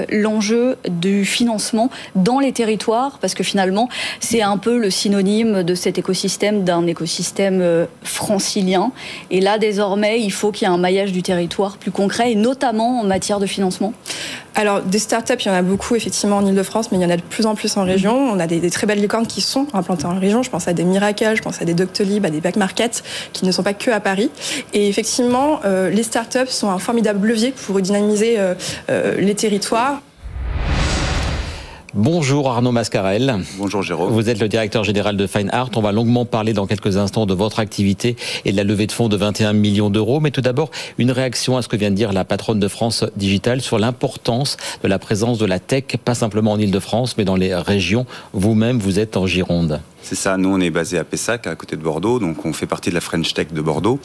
l'enjeu 0.09 0.77
du 0.89 1.25
financement 1.25 1.89
dans 2.15 2.39
les 2.39 2.53
territoires, 2.53 3.17
parce 3.19 3.33
que 3.33 3.43
finalement, 3.43 3.89
c'est 4.21 4.41
un 4.41 4.57
peu 4.57 4.77
le 4.77 4.89
synonyme 4.89 5.63
de 5.63 5.75
cet 5.75 5.97
écosystème 5.97 6.63
d'un 6.63 6.87
écosystème 6.87 7.85
francilien. 8.03 8.93
Et 9.29 9.41
là, 9.41 9.57
désormais, 9.57 10.21
il 10.21 10.31
faut 10.31 10.51
qu'il 10.51 10.65
y 10.65 10.71
ait 10.71 10.73
un 10.73 10.77
maillage 10.77 11.11
du 11.11 11.21
territoire 11.21 11.75
plus 11.75 11.91
concret, 11.91 12.31
et 12.31 12.35
notamment 12.35 13.01
en 13.01 13.03
matière 13.03 13.41
de 13.41 13.45
financement 13.45 13.91
alors, 14.55 14.81
des 14.81 14.99
startups, 14.99 15.33
il 15.39 15.47
y 15.47 15.49
en 15.49 15.55
a 15.55 15.61
beaucoup 15.63 15.95
effectivement 15.95 16.37
en 16.37 16.45
Ile-de-France, 16.45 16.91
mais 16.91 16.99
il 16.99 17.01
y 17.01 17.05
en 17.05 17.09
a 17.09 17.17
de 17.17 17.23
plus 17.23 17.47
en 17.47 17.55
plus 17.55 17.75
en 17.77 17.83
région. 17.83 18.15
On 18.15 18.39
a 18.39 18.45
des, 18.45 18.69
très 18.69 18.85
belles 18.85 19.01
licornes 19.01 19.25
qui 19.25 19.41
sont 19.41 19.65
implantées 19.73 20.05
en 20.05 20.19
région. 20.19 20.43
Je 20.43 20.51
pense 20.51 20.67
à 20.67 20.73
des 20.73 20.83
Miracle, 20.83 21.33
je 21.35 21.41
pense 21.41 21.61
à 21.61 21.65
des 21.65 21.73
Doctolib, 21.73 22.25
à 22.25 22.29
des 22.29 22.39
Back 22.39 22.55
Market, 22.55 23.03
qui 23.33 23.45
ne 23.45 23.51
sont 23.51 23.63
pas 23.63 23.73
que 23.73 23.89
à 23.89 23.99
Paris. 23.99 24.29
Et 24.73 24.87
effectivement, 24.87 25.59
euh, 25.65 25.89
les 25.89 26.03
startups 26.03 26.51
sont 26.53 26.69
un 26.69 26.79
formidable 26.79 27.27
levier 27.27 27.51
pour 27.51 27.79
dynamiser 27.81 28.39
euh, 28.39 28.53
euh, 28.89 29.15
les 29.19 29.35
territoires. 29.35 30.01
Bonjour 31.95 32.49
Arnaud 32.49 32.71
Mascarel. 32.71 33.41
Bonjour 33.59 33.83
Jérôme. 33.83 34.11
Vous 34.11 34.27
êtes 34.27 34.39
le 34.39 34.47
directeur 34.47 34.83
général 34.83 35.15
de 35.15 35.27
Fine 35.27 35.51
Art. 35.51 35.69
On 35.75 35.81
va 35.81 35.91
longuement 35.91 36.25
parler 36.25 36.53
dans 36.53 36.65
quelques 36.65 36.97
instants 36.97 37.27
de 37.27 37.35
votre 37.35 37.59
activité 37.59 38.15
et 38.45 38.51
de 38.51 38.57
la 38.57 38.63
levée 38.63 38.87
de 38.87 38.91
fonds 38.91 39.09
de 39.09 39.15
21 39.15 39.53
millions 39.53 39.91
d'euros. 39.91 40.19
Mais 40.19 40.31
tout 40.31 40.41
d'abord, 40.41 40.71
une 40.97 41.11
réaction 41.11 41.55
à 41.55 41.61
ce 41.61 41.67
que 41.67 41.77
vient 41.77 41.91
de 41.91 41.95
dire 41.95 42.11
la 42.11 42.25
patronne 42.25 42.59
de 42.59 42.67
France 42.67 43.05
Digital 43.15 43.61
sur 43.61 43.77
l'importance 43.77 44.57
de 44.81 44.87
la 44.87 44.97
présence 44.97 45.37
de 45.37 45.45
la 45.45 45.59
tech, 45.59 45.83
pas 46.03 46.15
simplement 46.15 46.53
en 46.53 46.59
Ile-de-France, 46.59 47.15
mais 47.19 47.25
dans 47.25 47.35
les 47.35 47.53
régions. 47.53 48.07
Vous-même, 48.33 48.79
vous 48.79 48.97
êtes 48.97 49.15
en 49.15 49.27
Gironde. 49.27 49.79
C'est 50.03 50.15
ça, 50.15 50.35
nous 50.35 50.49
on 50.49 50.59
est 50.59 50.69
basé 50.69 50.97
à 50.97 51.05
Pessac, 51.05 51.47
à 51.47 51.55
côté 51.55 51.77
de 51.77 51.81
Bordeaux, 51.81 52.19
donc 52.19 52.45
on 52.45 52.51
fait 52.51 52.65
partie 52.65 52.89
de 52.89 52.95
la 52.95 52.99
French 52.99 53.33
Tech 53.33 53.53
de 53.53 53.61
Bordeaux. 53.61 54.01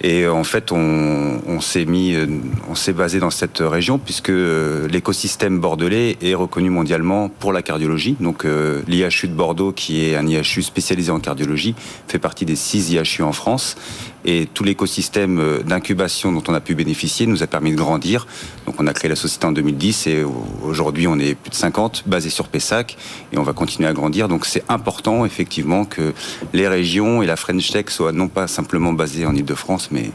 Et 0.00 0.22
euh, 0.22 0.32
en 0.32 0.42
fait, 0.42 0.72
on, 0.72 1.60
s'est 1.60 1.84
mis, 1.84 2.14
euh, 2.14 2.26
on 2.70 2.74
s'est 2.74 2.94
basé 2.94 3.20
dans 3.20 3.30
cette 3.30 3.58
région 3.58 3.98
puisque 3.98 4.30
euh, 4.30 4.88
l'écosystème 4.88 5.60
bordelais 5.60 6.16
est 6.22 6.34
reconnu 6.34 6.70
mondialement 6.70 7.28
pour 7.28 7.52
la 7.52 7.60
cardiologie. 7.60 8.16
Donc 8.20 8.46
l'IHU 8.88 9.28
de 9.28 9.34
Bordeaux, 9.34 9.72
qui 9.72 10.06
est 10.06 10.16
un 10.16 10.26
IHU 10.26 10.62
spécialisé 10.62 11.10
en 11.10 11.20
cardiologie, 11.20 11.74
fait 12.08 12.18
partie 12.18 12.46
des 12.46 12.56
six 12.56 12.92
IHU 12.92 13.22
en 13.22 13.32
France. 13.32 13.76
Et 14.24 14.46
tout 14.52 14.64
l'écosystème 14.64 15.38
euh, 15.38 15.62
d'incubation 15.62 16.32
dont 16.32 16.42
on 16.48 16.54
a 16.54 16.60
pu 16.60 16.74
bénéficier 16.74 17.26
nous 17.26 17.42
a 17.42 17.46
permis 17.46 17.72
de 17.72 17.76
grandir. 17.76 18.26
Donc 18.66 18.76
on 18.78 18.86
a 18.86 18.92
créé 18.92 19.08
la 19.08 19.16
société 19.16 19.46
en 19.46 19.52
2010 19.52 20.06
et 20.06 20.24
aujourd'hui 20.62 21.06
on 21.06 21.18
est 21.18 21.34
plus 21.34 21.50
de 21.50 21.54
50, 21.54 22.04
basé 22.06 22.30
sur 22.30 22.48
Pessac, 22.48 22.96
et 23.32 23.38
on 23.38 23.42
va 23.42 23.52
continuer 23.52 23.88
à 23.88 23.92
grandir. 23.92 24.28
Donc 24.28 24.46
c'est 24.46 24.64
important 24.68 25.24
effectivement 25.24 25.84
que 25.84 26.12
les 26.52 26.68
régions 26.68 27.22
et 27.22 27.26
la 27.26 27.36
French 27.36 27.70
Tech 27.70 27.86
soient 27.88 28.12
non 28.12 28.28
pas 28.28 28.46
simplement 28.46 28.92
basées 28.92 29.26
en 29.26 29.34
Ile-de-France, 29.34 29.88
mais, 29.90 30.10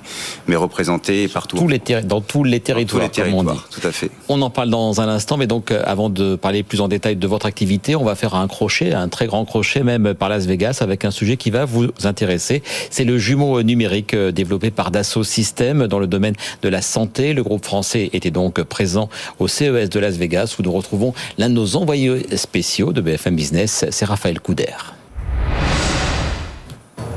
mais 0.47 0.55
représentées 0.55 1.27
partout. 1.27 1.57
Tous 1.57 1.67
les 1.67 1.79
dans 2.03 2.21
tous 2.21 2.43
les 2.43 2.59
territoires, 2.59 3.09
tous 3.09 3.19
les 3.19 3.23
territoires 3.23 3.67
tout 3.69 3.85
à 3.87 3.91
fait. 3.91 4.11
On 4.27 4.41
en 4.41 4.49
parle 4.49 4.69
dans 4.69 5.01
un 5.01 5.07
instant, 5.07 5.37
mais 5.37 5.47
donc 5.47 5.71
euh, 5.71 5.81
avant 5.85 6.09
de 6.09 6.35
parler 6.35 6.63
plus 6.63 6.81
en 6.81 6.87
détail 6.87 7.15
de 7.15 7.27
votre 7.27 7.45
activité, 7.45 7.95
on 7.95 8.03
va 8.03 8.15
faire 8.15 8.35
un 8.35 8.47
crochet, 8.47 8.93
un 8.93 9.07
très 9.07 9.27
grand 9.27 9.45
crochet 9.45 9.83
même 9.83 10.13
par 10.13 10.29
Las 10.29 10.45
Vegas 10.45 10.79
avec 10.81 11.05
un 11.05 11.11
sujet 11.11 11.37
qui 11.37 11.51
va 11.51 11.65
vous 11.65 11.87
intéresser. 12.03 12.63
C'est 12.89 13.03
le 13.03 13.17
jumeau 13.17 13.61
numérique 13.63 13.98
euh, 14.13 14.31
développé 14.31 14.71
par 14.71 14.91
Dassault 14.91 15.23
Systèmes 15.23 15.87
dans 15.87 15.99
le 15.99 16.07
domaine 16.07 16.35
de 16.61 16.69
la 16.69 16.81
santé. 16.81 17.33
Le 17.33 17.43
groupe 17.43 17.65
français 17.65 18.09
était 18.13 18.31
donc 18.31 18.61
présent 18.63 19.09
au 19.39 19.47
CES 19.47 19.89
de 19.89 19.99
Las 19.99 20.17
Vegas 20.17 20.55
où 20.59 20.63
nous 20.63 20.71
retrouvons 20.71 21.13
l'un 21.37 21.49
de 21.49 21.53
nos 21.53 21.75
envoyés 21.75 22.35
spéciaux 22.37 22.93
de 22.93 23.01
BFM 23.01 23.35
Business, 23.35 23.85
c'est 23.89 24.05
Raphaël 24.05 24.39
Couder. 24.39 24.98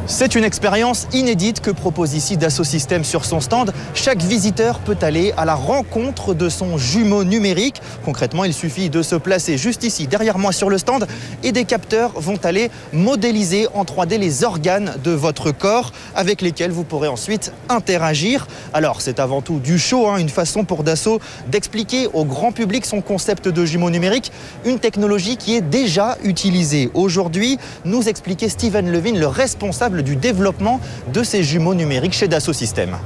C'est 0.07 0.35
une 0.35 0.43
expérience 0.43 1.07
inédite 1.13 1.61
que 1.61 1.71
propose 1.71 2.15
ici 2.15 2.37
Dassault 2.37 2.65
Systèmes 2.65 3.05
sur 3.05 3.25
son 3.25 3.41
stand. 3.41 3.73
Chaque 3.95 4.21
visiteur 4.21 4.81
peut 4.81 4.97
aller 5.01 5.33
à 5.37 5.45
la 5.45 5.55
rencontre 5.55 6.35
de 6.35 6.49
son 6.49 6.77
jumeau 6.77 7.23
numérique. 7.23 7.81
Concrètement, 8.05 8.43
il 8.43 8.53
suffit 8.53 8.91
de 8.91 9.01
se 9.03 9.15
placer 9.15 9.57
juste 9.57 9.85
ici, 9.85 10.09
derrière 10.09 10.39
moi 10.39 10.51
sur 10.51 10.71
le 10.71 10.79
stand, 10.79 11.07
et 11.45 11.53
des 11.53 11.65
capteurs 11.65 12.11
vont 12.17 12.39
aller 12.43 12.69
modéliser 12.93 13.69
en 13.75 13.85
3D 13.85 14.19
les 14.19 14.43
organes 14.43 14.95
de 15.05 15.13
votre 15.13 15.53
corps 15.53 15.93
avec 16.17 16.43
lesquels 16.43 16.73
vous 16.73 16.85
pourrez 16.85 17.09
ensuite 17.09 17.53
interagir. 17.69 18.49
Alors, 18.73 19.03
c'est 19.03 19.21
avant 19.21 19.41
tout 19.41 19.61
du 19.61 19.79
show, 19.79 20.09
hein, 20.09 20.17
une 20.17 20.29
façon 20.29 20.65
pour 20.65 20.83
Dassault 20.83 21.21
d'expliquer 21.47 22.09
au 22.13 22.25
grand 22.25 22.51
public 22.51 22.87
son 22.87 23.03
concept 23.03 23.47
de 23.47 23.65
jumeau 23.65 23.89
numérique, 23.89 24.33
une 24.65 24.81
technologie 24.81 25.37
qui 25.37 25.55
est 25.55 25.61
déjà 25.61 26.19
utilisée. 26.25 26.91
Aujourd'hui, 26.93 27.59
nous 27.85 28.09
expliquait 28.09 28.49
Steven 28.49 28.91
Levin, 28.91 29.17
le 29.17 29.29
responsable 29.29 29.92
du 30.01 30.17
développement 30.17 30.81
de 31.13 31.23
ces 31.23 31.43
jumeaux 31.43 31.75
numériques 31.75 32.15
chez 32.15 32.29
Dassault 32.29 32.55
Systèmes. 32.55 32.97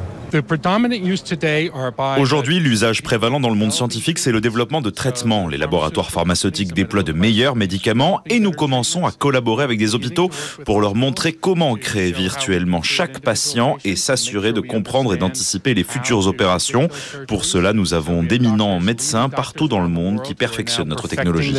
Aujourd'hui, 2.18 2.58
l'usage 2.58 3.02
prévalent 3.02 3.40
dans 3.40 3.48
le 3.48 3.54
monde 3.54 3.72
scientifique, 3.72 4.18
c'est 4.18 4.32
le 4.32 4.40
développement 4.40 4.80
de 4.80 4.90
traitements. 4.90 5.48
Les 5.48 5.58
laboratoires 5.58 6.10
pharmaceutiques 6.10 6.74
déploient 6.74 7.02
de 7.02 7.12
meilleurs 7.12 7.56
médicaments 7.56 8.20
et 8.28 8.40
nous 8.40 8.50
commençons 8.50 9.06
à 9.06 9.12
collaborer 9.12 9.64
avec 9.64 9.78
des 9.78 9.94
hôpitaux 9.94 10.30
pour 10.64 10.80
leur 10.80 10.94
montrer 10.94 11.32
comment 11.32 11.74
créer 11.76 12.12
virtuellement 12.12 12.82
chaque 12.82 13.20
patient 13.20 13.76
et 13.84 13.94
s'assurer 13.96 14.52
de 14.52 14.60
comprendre 14.60 15.14
et 15.14 15.16
d'anticiper 15.16 15.74
les 15.74 15.84
futures 15.84 16.26
opérations. 16.26 16.88
Pour 17.28 17.44
cela, 17.44 17.72
nous 17.72 17.94
avons 17.94 18.22
d'éminents 18.22 18.80
médecins 18.80 19.28
partout 19.28 19.68
dans 19.68 19.80
le 19.80 19.88
monde 19.88 20.22
qui 20.22 20.34
perfectionnent 20.34 20.88
notre 20.88 21.08
technologie. 21.08 21.54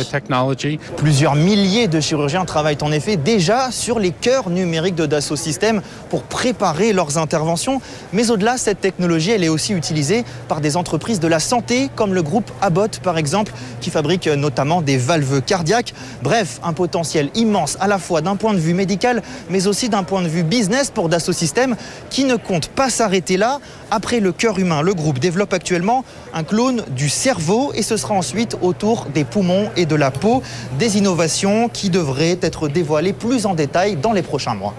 Plusieurs 0.96 1.34
milliers 1.34 1.88
de 1.88 2.00
chirurgiens 2.00 2.44
travaillent 2.44 2.78
en 2.82 2.92
effet 2.92 3.16
déjà 3.16 3.70
sur 3.70 3.98
les 3.98 4.10
cœurs 4.10 4.50
numériques 4.50 4.94
de 4.94 5.06
Dassault 5.06 5.36
Systèmes 5.36 5.82
pour 6.10 6.24
préparer 6.24 6.92
leurs 6.92 7.18
interventions, 7.18 7.80
mais 8.12 8.30
au-delà, 8.30 8.57
cette 8.58 8.80
technologie, 8.80 9.30
est 9.30 9.48
aussi 9.48 9.72
utilisée 9.72 10.24
par 10.48 10.60
des 10.60 10.76
entreprises 10.76 11.20
de 11.20 11.28
la 11.28 11.40
santé, 11.40 11.90
comme 11.94 12.14
le 12.14 12.22
groupe 12.22 12.50
Abbott 12.60 13.00
par 13.00 13.16
exemple, 13.16 13.52
qui 13.80 13.90
fabrique 13.90 14.26
notamment 14.26 14.82
des 14.82 14.96
valves 14.96 15.40
cardiaques. 15.42 15.94
Bref, 16.22 16.60
un 16.62 16.72
potentiel 16.72 17.30
immense 17.34 17.76
à 17.80 17.86
la 17.86 17.98
fois 17.98 18.20
d'un 18.20 18.36
point 18.36 18.54
de 18.54 18.58
vue 18.58 18.74
médical, 18.74 19.22
mais 19.48 19.66
aussi 19.66 19.88
d'un 19.88 20.02
point 20.02 20.22
de 20.22 20.28
vue 20.28 20.42
business 20.42 20.90
pour 20.90 21.08
Dassault 21.08 21.32
Systèmes, 21.32 21.76
qui 22.10 22.24
ne 22.24 22.36
compte 22.36 22.68
pas 22.68 22.90
s'arrêter 22.90 23.36
là. 23.36 23.60
Après 23.90 24.20
le 24.20 24.32
cœur 24.32 24.58
humain, 24.58 24.82
le 24.82 24.94
groupe 24.94 25.18
développe 25.18 25.52
actuellement 25.52 26.04
un 26.34 26.44
clone 26.44 26.84
du 26.90 27.08
cerveau 27.08 27.72
et 27.74 27.82
ce 27.82 27.96
sera 27.96 28.14
ensuite 28.14 28.56
autour 28.60 29.06
des 29.14 29.24
poumons 29.24 29.70
et 29.76 29.86
de 29.86 29.94
la 29.94 30.10
peau, 30.10 30.42
des 30.78 30.98
innovations 30.98 31.68
qui 31.68 31.90
devraient 31.90 32.38
être 32.42 32.68
dévoilées 32.68 33.12
plus 33.12 33.46
en 33.46 33.54
détail 33.54 33.96
dans 33.96 34.12
les 34.12 34.22
prochains 34.22 34.54
mois. 34.54 34.74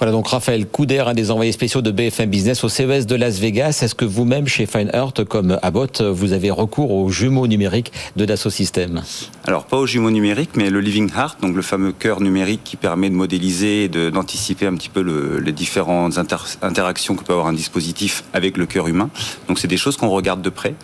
Voilà 0.00 0.12
donc 0.12 0.28
Raphaël 0.28 0.66
Couder, 0.66 1.00
un 1.00 1.12
des 1.12 1.30
envoyés 1.30 1.52
spéciaux 1.52 1.82
de 1.82 1.90
BFM 1.90 2.30
Business 2.30 2.64
au 2.64 2.70
CES 2.70 3.04
de 3.04 3.16
Las 3.16 3.38
Vegas. 3.38 3.80
Est-ce 3.82 3.94
que 3.94 4.06
vous-même, 4.06 4.46
chez 4.46 4.64
Fine 4.64 4.90
Earth, 4.94 5.24
comme 5.24 5.58
Abbott, 5.60 6.00
vous 6.00 6.32
avez 6.32 6.50
recours 6.50 6.90
aux 6.92 7.10
jumeaux 7.10 7.46
numériques 7.46 7.92
de 8.16 8.24
Dassault 8.24 8.48
Systèmes 8.48 9.02
Alors, 9.44 9.66
pas 9.66 9.76
aux 9.76 9.84
jumeaux 9.84 10.10
numériques, 10.10 10.52
mais 10.56 10.70
le 10.70 10.80
Living 10.80 11.10
Heart, 11.14 11.42
donc 11.42 11.54
le 11.54 11.60
fameux 11.60 11.92
cœur 11.92 12.22
numérique 12.22 12.62
qui 12.64 12.76
permet 12.76 13.10
de 13.10 13.14
modéliser 13.14 13.84
et 13.84 13.88
d'anticiper 13.88 14.64
un 14.64 14.74
petit 14.74 14.88
peu 14.88 15.02
les 15.38 15.52
différentes 15.52 16.16
interactions 16.62 17.14
que 17.14 17.22
peut 17.22 17.34
avoir 17.34 17.48
un 17.48 17.52
dispositif 17.52 18.24
avec 18.32 18.56
le 18.56 18.64
cœur 18.64 18.88
humain. 18.88 19.10
Donc, 19.48 19.58
c'est 19.58 19.68
des 19.68 19.76
choses 19.76 19.98
qu'on 19.98 20.08
regarde 20.08 20.40
de 20.40 20.48
près, 20.48 20.76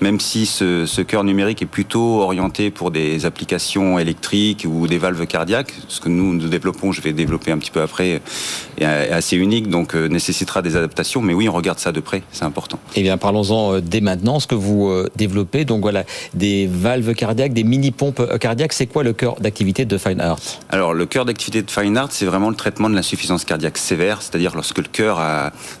même 0.00 0.18
si 0.18 0.46
ce, 0.46 0.84
ce 0.84 1.00
cœur 1.00 1.22
numérique 1.22 1.62
est 1.62 1.66
plutôt 1.66 2.22
orienté 2.22 2.72
pour 2.72 2.90
des 2.90 3.24
applications 3.24 4.00
électriques 4.00 4.66
ou 4.68 4.88
des 4.88 4.98
valves 4.98 5.28
cardiaques. 5.28 5.74
Ce 5.86 6.00
que 6.00 6.08
nous, 6.08 6.34
nous 6.34 6.48
développons, 6.48 6.90
je 6.90 7.00
vais 7.02 7.12
développer 7.12 7.52
un 7.52 7.58
petit 7.58 7.70
peu 7.70 7.80
après 7.80 8.20
est 8.78 8.84
assez 8.84 9.36
unique, 9.36 9.68
donc 9.68 9.94
euh, 9.94 10.08
nécessitera 10.08 10.62
des 10.62 10.76
adaptations. 10.76 11.22
Mais 11.22 11.34
oui, 11.34 11.48
on 11.48 11.52
regarde 11.52 11.78
ça 11.78 11.92
de 11.92 12.00
près, 12.00 12.22
c'est 12.32 12.44
important. 12.44 12.78
Eh 12.96 13.02
bien, 13.02 13.16
parlons-en 13.16 13.74
euh, 13.74 13.80
dès 13.80 14.00
maintenant, 14.00 14.40
ce 14.40 14.46
que 14.46 14.54
vous 14.54 14.88
euh, 14.88 15.10
développez. 15.16 15.64
Donc 15.64 15.82
voilà, 15.82 16.04
des 16.34 16.66
valves 16.66 17.14
cardiaques, 17.14 17.52
des 17.52 17.64
mini-pompes 17.64 18.38
cardiaques. 18.38 18.72
C'est 18.72 18.86
quoi 18.86 19.02
le 19.02 19.12
cœur 19.12 19.36
d'activité 19.40 19.84
de 19.84 19.98
Fine 19.98 20.20
Art? 20.20 20.38
Alors, 20.70 20.94
le 20.94 21.06
cœur 21.06 21.24
d'activité 21.24 21.62
de 21.62 21.70
Fine 21.70 21.96
Art, 21.96 22.08
c'est 22.10 22.26
vraiment 22.26 22.50
le 22.50 22.56
traitement 22.56 22.90
de 22.90 22.94
l'insuffisance 22.94 23.44
cardiaque 23.44 23.78
sévère, 23.78 24.22
c'est-à-dire 24.22 24.52
lorsque 24.54 24.78
le 24.78 24.84
cœur 24.84 25.20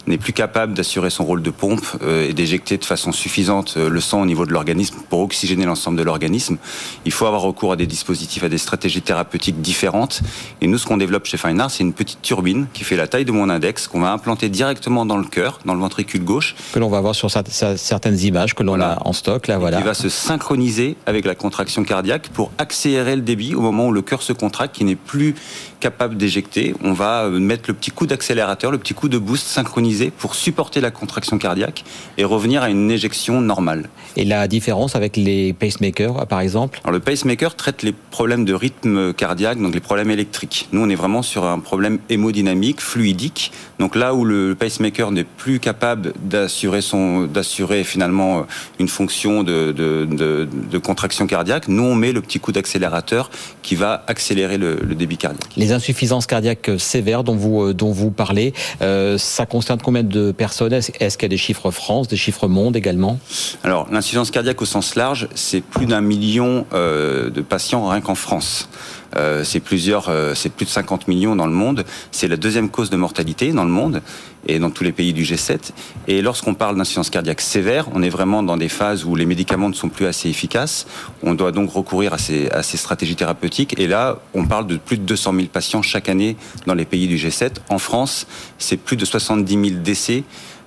n'est 0.06 0.18
plus 0.18 0.32
capable 0.32 0.74
d'assurer 0.74 1.10
son 1.10 1.24
rôle 1.24 1.42
de 1.42 1.50
pompe 1.50 1.84
et 2.06 2.32
d'éjecter 2.32 2.78
de 2.78 2.84
façon 2.84 3.12
suffisante 3.12 3.76
le 3.76 4.00
sang 4.00 4.22
au 4.22 4.26
niveau 4.26 4.46
de 4.46 4.52
l'organisme 4.52 4.96
pour 5.08 5.20
oxygéner 5.20 5.64
l'ensemble 5.64 5.98
de 5.98 6.02
l'organisme. 6.02 6.56
Il 7.04 7.12
faut 7.12 7.26
avoir 7.26 7.42
recours 7.42 7.72
à 7.72 7.76
des 7.76 7.86
dispositifs, 7.86 8.44
à 8.44 8.48
des 8.48 8.58
stratégies 8.58 9.02
thérapeutiques 9.02 9.60
différentes. 9.60 10.22
Et 10.60 10.66
nous, 10.66 10.78
ce 10.78 10.86
qu'on 10.86 10.96
développe 10.96 11.26
chez 11.26 11.36
Fine 11.36 11.60
Art, 11.60 11.70
c'est 11.70 11.82
une 11.82 11.92
petite 11.92 12.22
turbine 12.22 12.66
qui 12.74 12.84
fait 12.84 12.96
la 12.96 13.06
taille 13.06 13.24
de 13.24 13.32
mon 13.32 13.48
index, 13.48 13.88
qu'on 13.88 14.00
va 14.00 14.12
implanter 14.12 14.50
directement 14.50 15.06
dans 15.06 15.16
le 15.16 15.24
cœur, 15.24 15.60
dans 15.64 15.72
le 15.72 15.80
ventricule 15.80 16.22
gauche. 16.22 16.54
Que 16.74 16.78
l'on 16.78 16.90
va 16.90 17.00
voir 17.00 17.14
sur 17.14 17.30
certaines 17.30 18.20
images 18.20 18.54
que 18.54 18.62
l'on 18.62 18.78
a 18.80 18.98
en 19.06 19.14
stock, 19.14 19.46
là, 19.46 19.56
voilà. 19.56 19.78
Qui 19.78 19.84
va 19.84 19.94
se 19.94 20.10
synchroniser 20.10 20.96
avec 21.06 21.24
la 21.24 21.34
contraction 21.34 21.84
cardiaque 21.84 22.28
pour 22.28 22.52
accélérer 22.58 23.16
le 23.16 23.22
débit 23.22 23.54
au 23.54 23.60
moment 23.60 23.86
où 23.86 23.92
le 23.92 24.02
cœur 24.02 24.20
se 24.20 24.34
contracte, 24.34 24.74
qui 24.74 24.84
n'est 24.84 24.96
plus 24.96 25.34
capable 25.80 26.16
d'éjecter. 26.16 26.74
On 26.82 26.94
va 26.94 27.24
euh, 27.24 27.38
mettre 27.38 27.64
le 27.68 27.74
petit 27.74 27.90
coup 27.90 28.06
d'accélérateur, 28.06 28.70
le 28.70 28.78
petit 28.78 28.94
coup 28.94 29.08
de 29.08 29.18
boost 29.18 29.46
synchronisé 29.46 30.10
pour 30.10 30.34
supporter 30.34 30.80
la 30.80 30.90
contraction 30.90 31.38
cardiaque 31.38 31.84
et 32.16 32.24
revenir 32.24 32.62
à 32.62 32.70
une 32.70 32.90
éjection 32.90 33.40
normale. 33.40 33.90
Et 34.16 34.24
la 34.24 34.48
différence 34.48 34.96
avec 34.96 35.16
les 35.16 35.52
pacemakers, 35.52 36.26
par 36.26 36.40
exemple? 36.40 36.80
Alors, 36.84 36.94
Le 36.94 37.00
pacemaker 37.00 37.54
traite 37.54 37.82
les 37.82 37.92
problèmes 37.92 38.44
de 38.44 38.54
rythme 38.54 39.12
cardiaque, 39.12 39.60
donc 39.60 39.74
les 39.74 39.80
problèmes 39.80 40.10
électriques. 40.10 40.68
Nous, 40.72 40.80
on 40.80 40.88
est 40.88 40.94
vraiment 40.94 41.22
sur 41.22 41.44
un 41.44 41.58
problème 41.58 41.98
hémodynamique 42.08 42.63
dynamique, 42.64 42.80
fluidique. 42.80 43.52
Donc 43.78 43.96
là 43.96 44.14
où 44.14 44.24
le 44.24 44.54
pacemaker 44.54 45.10
n'est 45.10 45.24
plus 45.24 45.60
capable 45.60 46.12
d'assurer 46.22 46.80
son, 46.80 47.22
d'assurer 47.22 47.84
finalement 47.84 48.46
une 48.78 48.88
fonction 48.88 49.42
de, 49.42 49.72
de, 49.72 50.06
de, 50.06 50.48
de, 50.70 50.78
contraction 50.78 51.26
cardiaque, 51.26 51.68
nous 51.68 51.82
on 51.82 51.94
met 51.94 52.12
le 52.12 52.20
petit 52.20 52.40
coup 52.40 52.52
d'accélérateur 52.52 53.30
qui 53.62 53.74
va 53.74 54.04
accélérer 54.06 54.58
le, 54.58 54.76
le, 54.76 54.94
débit 54.94 55.16
cardiaque. 55.16 55.50
Les 55.56 55.72
insuffisances 55.72 56.26
cardiaques 56.26 56.70
sévères 56.78 57.24
dont 57.24 57.36
vous 57.36 57.72
dont 57.72 57.92
vous 57.92 58.10
parlez, 58.10 58.54
euh, 58.80 59.18
ça 59.18 59.46
concerne 59.46 59.80
combien 59.82 60.02
de 60.02 60.32
personnes? 60.32 60.72
Est-ce 60.72 61.18
qu'il 61.18 61.24
y 61.24 61.26
a 61.26 61.28
des 61.28 61.36
chiffres 61.36 61.70
France, 61.70 62.08
des 62.08 62.16
chiffres 62.16 62.48
monde 62.48 62.76
également? 62.76 63.18
Alors 63.62 63.88
l'insuffisance 63.90 64.30
cardiaque 64.30 64.62
au 64.62 64.66
sens 64.66 64.94
large, 64.94 65.28
c'est 65.34 65.62
plus 65.62 65.86
d'un 65.86 66.00
million 66.00 66.66
euh, 66.72 67.30
de 67.30 67.42
patients 67.42 67.88
rien 67.88 68.00
qu'en 68.00 68.14
France. 68.14 68.68
Euh, 69.16 69.44
c'est 69.44 69.60
plusieurs, 69.60 70.08
euh, 70.08 70.34
c'est 70.34 70.52
plus 70.52 70.64
de 70.64 70.70
50 70.70 71.08
millions 71.08 71.36
dans 71.36 71.46
le 71.46 71.52
monde. 71.52 71.84
C'est 72.10 72.28
la 72.28 72.36
deuxième 72.36 72.68
cause 72.68 72.90
de 72.90 72.96
mortalité 72.96 73.52
dans 73.52 73.64
le 73.64 73.70
monde 73.70 74.02
et 74.46 74.58
dans 74.58 74.70
tous 74.70 74.84
les 74.84 74.92
pays 74.92 75.12
du 75.12 75.22
G7. 75.22 75.70
Et 76.06 76.20
lorsqu'on 76.20 76.54
parle 76.54 76.76
d'insuffisance 76.76 77.10
cardiaque 77.10 77.40
sévère, 77.40 77.88
on 77.94 78.02
est 78.02 78.08
vraiment 78.08 78.42
dans 78.42 78.56
des 78.56 78.68
phases 78.68 79.04
où 79.04 79.14
les 79.16 79.26
médicaments 79.26 79.68
ne 79.68 79.74
sont 79.74 79.88
plus 79.88 80.06
assez 80.06 80.28
efficaces. 80.28 80.86
On 81.22 81.34
doit 81.34 81.52
donc 81.52 81.70
recourir 81.70 82.12
à 82.12 82.18
ces, 82.18 82.50
à 82.50 82.62
ces 82.62 82.76
stratégies 82.76 83.16
thérapeutiques. 83.16 83.78
Et 83.78 83.86
là, 83.86 84.18
on 84.34 84.46
parle 84.46 84.66
de 84.66 84.76
plus 84.76 84.98
de 84.98 85.02
200 85.04 85.34
000 85.34 85.46
patients 85.46 85.82
chaque 85.82 86.08
année 86.08 86.36
dans 86.66 86.74
les 86.74 86.84
pays 86.84 87.08
du 87.08 87.16
G7. 87.16 87.52
En 87.68 87.78
France, 87.78 88.26
c'est 88.58 88.76
plus 88.76 88.96
de 88.96 89.04
70 89.04 89.70
000 89.70 89.80
décès 89.82 90.24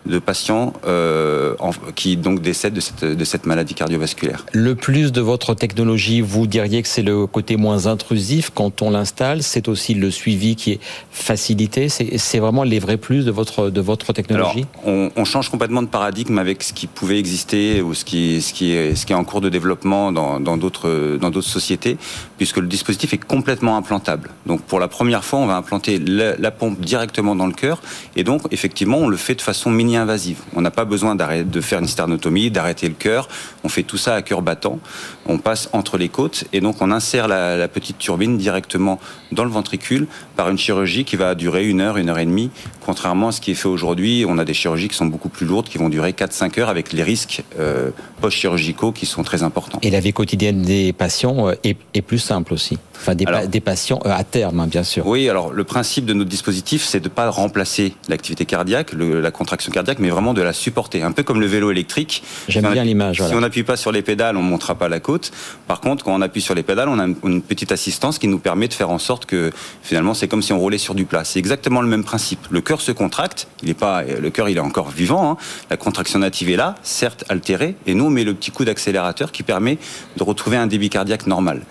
de 0.07 0.19
patients 0.19 0.73
euh, 0.85 1.55
en, 1.59 1.71
qui 1.95 2.17
donc 2.17 2.41
décèdent 2.41 2.73
de 2.73 2.79
cette, 2.79 3.03
de 3.03 3.25
cette 3.25 3.45
maladie 3.45 3.73
cardiovasculaire. 3.73 4.45
Le 4.53 4.75
plus 4.75 5.11
de 5.11 5.21
votre 5.21 5.53
technologie, 5.53 6.21
vous 6.21 6.47
diriez 6.47 6.81
que 6.81 6.87
c'est 6.87 7.03
le 7.03 7.27
côté 7.27 7.57
moins 7.57 7.87
intrusif 7.87 8.51
quand 8.53 8.81
on 8.81 8.89
l'installe, 8.89 9.43
c'est 9.43 9.67
aussi 9.67 9.93
le 9.93 10.11
suivi 10.11 10.55
qui 10.55 10.73
est 10.73 10.79
facilité, 11.11 11.89
c'est 11.89 12.39
vraiment 12.39 12.63
les 12.63 12.79
vrais 12.79 12.97
plus 12.97 13.25
de 13.25 13.31
votre, 13.31 13.69
de 13.69 13.81
votre 13.81 14.13
technologie? 14.13 14.65
Alors, 14.83 14.95
on, 14.95 15.11
on, 15.15 15.25
change 15.25 15.49
complètement 15.49 15.81
de 15.81 15.87
paradigme 15.87 16.37
avec 16.37 16.63
ce 16.63 16.73
qui 16.73 16.87
pouvait 16.87 17.19
exister 17.19 17.81
ou 17.81 17.93
ce 17.93 18.05
qui, 18.05 18.41
ce 18.41 18.53
qui, 18.53 18.71
est, 18.71 18.95
ce 18.95 19.05
qui 19.05 19.13
est 19.13 19.15
en 19.15 19.23
cours 19.25 19.41
de 19.41 19.49
développement 19.49 20.11
dans 20.11 20.57
d'autres 20.57 21.17
dans 21.17 21.29
d'autres 21.29 21.47
sociétés, 21.47 21.97
puisque 22.37 22.57
le 22.57 22.67
dispositif 22.67 23.13
est 23.13 23.23
complètement 23.23 23.77
implantable. 23.77 24.29
Donc 24.45 24.61
pour 24.61 24.79
la 24.79 24.87
première 24.87 25.23
fois, 25.23 25.39
on 25.39 25.47
va 25.47 25.57
implanter 25.57 25.99
la, 25.99 26.37
la 26.37 26.51
pompe 26.51 26.79
directement 26.79 27.35
dans 27.35 27.47
le 27.47 27.53
cœur, 27.53 27.81
et 28.15 28.23
donc 28.23 28.41
effectivement, 28.51 28.97
on 28.97 29.07
le 29.07 29.17
fait 29.17 29.35
de 29.35 29.41
façon 29.41 29.69
mini 29.69 29.96
invasive. 29.97 30.39
On 30.55 30.61
n'a 30.61 30.71
pas 30.71 30.85
besoin 30.85 31.15
de 31.15 31.61
faire 31.61 31.79
une 31.79 31.87
sternotomie, 31.87 32.51
d'arrêter 32.51 32.87
le 32.87 32.93
cœur. 32.93 33.27
On 33.63 33.69
fait 33.69 33.83
tout 33.83 33.97
ça 33.97 34.15
à 34.15 34.21
cœur 34.21 34.41
battant. 34.41 34.79
On 35.25 35.37
passe 35.37 35.69
entre 35.73 35.97
les 35.97 36.09
côtes 36.09 36.45
et 36.53 36.61
donc 36.61 36.81
on 36.81 36.91
insère 36.91 37.27
la, 37.27 37.57
la, 37.57 37.67
petite 37.67 37.97
turbine 37.97 38.37
directement 38.37 38.99
dans 39.31 39.43
le 39.43 39.49
ventricule 39.49 40.07
par 40.35 40.49
une 40.49 40.57
chirurgie 40.57 41.03
qui 41.03 41.15
va 41.15 41.35
durer 41.35 41.67
une 41.67 41.81
heure, 41.81 41.97
une 41.97 42.09
heure 42.09 42.19
et 42.19 42.25
demie. 42.25 42.49
Contrairement 42.87 43.27
à 43.27 43.31
ce 43.33 43.41
qui 43.41 43.51
est 43.51 43.53
fait 43.53 43.67
aujourd'hui, 43.67 44.23
on 44.25 44.37
a 44.37 44.45
des 44.45 44.53
chirurgies 44.53 44.87
qui 44.87 44.95
sont 44.95 45.07
beaucoup 45.07 45.27
plus 45.27 45.45
lourdes, 45.45 45.67
qui 45.67 45.77
vont 45.77 45.89
durer 45.89 46.11
4-5 46.11 46.57
heures 46.61 46.69
avec 46.69 46.93
les 46.93 47.03
risques 47.03 47.43
euh, 47.59 47.89
post-chirurgicaux 48.21 48.93
qui 48.93 49.05
sont 49.05 49.23
très 49.23 49.43
importants. 49.43 49.79
Et 49.81 49.91
la 49.91 49.99
vie 49.99 50.13
quotidienne 50.13 50.61
des 50.61 50.93
patients 50.93 51.49
euh, 51.49 51.55
est, 51.65 51.77
est 51.93 52.01
plus 52.01 52.17
simple 52.17 52.53
aussi. 52.53 52.77
Enfin, 52.95 53.13
des, 53.13 53.25
alors, 53.25 53.45
des 53.45 53.59
patients 53.59 53.99
euh, 54.05 54.11
à 54.11 54.23
terme, 54.23 54.61
hein, 54.61 54.67
bien 54.67 54.83
sûr. 54.83 55.05
Oui, 55.05 55.27
alors 55.27 55.51
le 55.51 55.63
principe 55.65 56.05
de 56.05 56.13
notre 56.13 56.29
dispositif, 56.29 56.81
c'est 56.83 57.01
de 57.01 57.09
ne 57.09 57.13
pas 57.13 57.29
remplacer 57.29 57.93
l'activité 58.07 58.45
cardiaque, 58.45 58.93
le, 58.93 59.19
la 59.19 59.31
contraction 59.31 59.69
cardiaque, 59.71 59.99
mais 59.99 60.09
vraiment 60.09 60.33
de 60.33 60.41
la 60.41 60.53
supporter. 60.53 61.03
Un 61.03 61.11
peu 61.11 61.23
comme 61.23 61.41
le 61.41 61.45
vélo 61.45 61.69
électrique. 61.71 62.23
J'aime 62.47 62.65
si 62.65 62.71
bien 62.71 62.85
l'image. 62.85 63.17
Voilà. 63.17 63.33
Si 63.33 63.37
on 63.37 63.41
n'appuie 63.41 63.63
pas 63.63 63.75
sur 63.75 63.91
les 63.91 64.01
pédales, 64.01 64.37
on 64.37 64.43
ne 64.43 64.49
montera 64.49 64.75
pas 64.75 64.87
la 64.87 65.01
côte. 65.01 65.31
Par 65.67 65.81
contre, 65.81 66.05
quand 66.05 66.15
on 66.15 66.21
appuie 66.21 66.41
sur 66.41 66.55
les 66.55 66.63
pédales, 66.63 66.87
on 66.87 66.99
a 66.99 67.05
une 67.23 67.41
petite 67.41 67.73
assistance 67.73 68.17
qui 68.17 68.29
nous 68.29 68.39
permet 68.39 68.69
de 68.69 68.73
faire 68.73 68.89
en 68.89 68.99
sorte 68.99 69.25
que 69.25 69.51
finalement, 69.83 70.13
c'est 70.13 70.29
comme 70.29 70.41
si 70.41 70.53
on 70.53 70.59
roulait 70.59 70.77
sur 70.77 70.95
du 70.95 71.05
plat. 71.05 71.25
C'est 71.25 71.39
exactement 71.39 71.81
le 71.81 71.87
même 71.89 72.05
principe. 72.05 72.47
Le 72.49 72.61
cœur 72.61 72.76
se 72.81 72.91
contracte. 72.91 73.47
Il 73.63 73.69
est 73.69 73.73
pas, 73.73 74.03
le 74.03 74.29
cœur, 74.29 74.49
il 74.49 74.57
est 74.57 74.61
encore 74.61 74.89
vivant. 74.89 75.31
Hein. 75.31 75.37
La 75.69 75.77
contraction 75.77 76.19
native 76.19 76.49
est 76.49 76.55
là, 76.55 76.75
certes 76.83 77.23
altérée, 77.29 77.75
et 77.85 77.93
nous, 77.93 78.05
on 78.05 78.09
met 78.09 78.23
le 78.23 78.33
petit 78.33 78.51
coup 78.51 78.65
d'accélérateur 78.65 79.31
qui 79.31 79.43
permet 79.43 79.77
de 80.17 80.23
retrouver 80.23 80.57
un 80.57 80.67
débit 80.67 80.89
cardiaque 80.89 81.27
normal. 81.27 81.61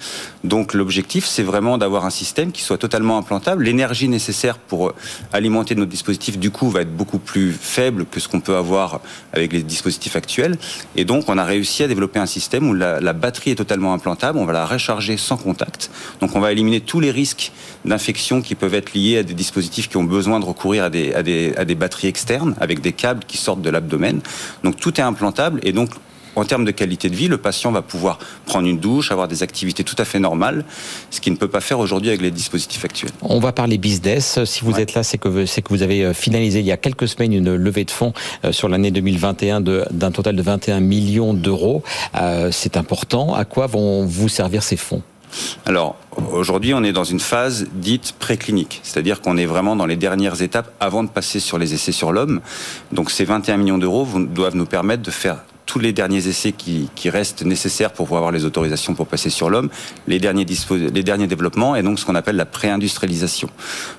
Donc, 0.45 0.75
l'objectif, 0.75 1.27
c'est 1.27 1.43
vraiment 1.43 1.79
d'avoir 1.79 2.05
un 2.05 2.11
système 2.11 2.53
qui 2.53 2.63
soit 2.63 2.79
totalement 2.79 3.19
implantable. 3.19 3.65
L'énergie 3.65 4.09
nécessaire 4.09 4.59
pour 4.59 4.93
alimenter 5.33 5.75
notre 5.75 5.91
dispositif, 5.91 6.39
du 6.39 6.51
coup, 6.51 6.71
va 6.71 6.83
être 6.83 6.95
beaucoup 6.97 7.19
plus 7.19 7.53
faible 7.53 8.07
que 8.07 8.21
ce 8.21 8.29
qu'on 8.29 8.41
peut 8.41 8.57
avoir 8.57 9.01
avec 9.33 9.53
les 9.53 9.63
dispositifs 9.63 10.17
actuels. 10.17 10.57
Et 10.95 11.05
donc, 11.05 11.29
on 11.29 11.39
a 11.39 11.45
réussi 11.45 11.83
à 11.83 11.89
développer 11.89 12.19
un 12.19 12.27
système 12.27 12.69
où 12.69 12.75
la, 12.75 13.01
la 13.01 13.13
batterie 13.13 13.51
est 13.51 13.57
totalement 13.57 13.93
implantable. 13.93 14.39
On 14.39 14.47
va 14.47 14.53
la 14.53 14.67
recharger 14.67 15.17
sans 15.17 15.37
contact. 15.37 15.91
Donc, 16.21 16.37
on 16.37 16.41
va 16.41 16.53
éliminer 16.53 16.81
tous 16.81 17.01
les 17.01 17.11
risques 17.11 17.53
d'infection 17.85 18.43
qui 18.43 18.55
peuvent 18.55 18.75
être 18.75 18.95
liés 18.95 19.19
à 19.19 19.23
des 19.23 19.35
dispositifs 19.35 19.89
qui 19.89 19.97
ont 19.97 20.05
besoin 20.05 20.41
de 20.41 20.45
recourir 20.45 20.85
à 20.85 20.91
des, 20.91 20.96
à 21.15 21.23
des, 21.23 21.55
à 21.57 21.65
des 21.65 21.75
batteries 21.75 22.09
externes 22.09 22.55
avec 22.61 22.81
des 22.81 22.93
câbles 22.93 23.25
qui 23.27 23.37
sortent 23.37 23.63
de 23.63 23.71
l'abdomen. 23.71 24.21
Donc, 24.65 24.77
tout 24.77 25.01
est 25.01 25.05
implantable 25.05 25.61
et 25.63 25.73
donc 25.73 25.91
en 26.37 26.45
termes 26.45 26.67
de 26.67 26.71
qualité 26.71 27.09
de 27.09 27.17
vie, 27.17 27.29
le 27.29 27.39
patient 27.39 27.73
va 27.73 27.83
pouvoir 27.83 28.19
prendre 28.45 28.69
une 28.69 28.79
douche, 28.79 29.11
avoir 29.11 29.27
des 29.27 29.43
activités 29.43 29.85
tout 29.85 29.97
à 29.99 30.05
fait 30.05 30.19
normales, 30.19 30.65
ce 31.11 31.21
qu'il 31.21 31.33
ne 31.33 31.39
peut 31.39 31.49
pas 31.49 31.63
faire 31.63 31.79
aujourd'hui 31.79 32.11
avec 32.11 32.21
les 32.21 32.31
dispositifs 32.31 32.85
actuels. 32.85 33.11
On 33.23 33.41
va 33.41 33.53
parler 33.53 33.79
business. 33.79 34.45
Si 34.45 34.63
vous 34.63 34.73
ouais. 34.73 34.83
êtes 34.83 34.95
là, 34.95 35.03
c'est 35.03 35.17
que, 35.19 35.47
c'est 35.47 35.63
que 35.63 35.71
vous 35.71 35.83
avez 35.83 36.13
finalisé 36.13 36.61
il 36.61 36.67
y 36.67 36.73
a 36.73 36.77
quelques 36.77 37.09
semaines 37.09 37.33
une 37.33 37.55
levée 37.55 37.85
de 37.85 37.91
fonds 37.91 38.13
sur 38.51 38.69
l'année 38.69 38.91
2021 38.91 39.63
d'un 39.63 40.11
total 40.11 40.37
de 40.37 40.43
21 40.43 40.81
millions 40.81 41.33
d'euros. 41.33 41.83
Euh, 42.15 42.51
c'est 42.53 42.77
important. 42.77 43.35
À 43.35 43.47
quoi 43.47 43.67
vont 43.67 44.05
vous 44.05 44.29
servir 44.29 44.63
ces 44.63 44.77
fonds? 44.77 45.03
Alors, 45.65 45.97
aujourd'hui, 46.33 46.75
on 46.75 46.83
est 46.85 46.93
dans 46.93 47.05
une 47.05 47.21
phase 47.21 47.67
dite 47.73 48.15
préclinique, 48.19 48.81
c'est-à-dire 48.83 49.21
qu'on 49.21 49.37
est 49.37 49.47
vraiment 49.47 49.77
dans 49.77 49.87
les 49.87 49.97
dernières 49.97 50.43
étapes 50.43 50.73
avant 50.81 51.03
de 51.03 51.09
passer 51.09 51.41
sur 51.41 51.59
les 51.59 51.75
essais 51.75 51.93
sur 51.93 52.13
l'homme. 52.13 52.41
Donc, 52.93 53.11
ces 53.11 53.25
21 53.25 53.57
millions 53.57 53.79
d'euros 53.79 54.07
doivent 54.17 54.57
nous 54.57 54.67
permettre 54.67 55.03
de 55.03 55.11
faire 55.11 55.39
tous 55.67 55.81
les 55.81 55.93
derniers 55.93 56.29
essais 56.29 56.53
qui, 56.53 56.89
restent 57.11 57.45
nécessaires 57.45 57.93
pour 57.93 58.17
avoir 58.17 58.33
les 58.33 58.45
autorisations 58.45 58.95
pour 58.95 59.07
passer 59.07 59.31
sur 59.31 59.51
l'homme, 59.51 59.69
les 60.07 60.19
derniers, 60.19 60.45
développements 60.45 61.77
et 61.77 61.83
donc 61.83 61.99
ce 62.01 62.05
qu'on 62.05 62.15
appelle 62.15 62.37
la 62.37 62.47
pré-industrialisation. 62.47 63.49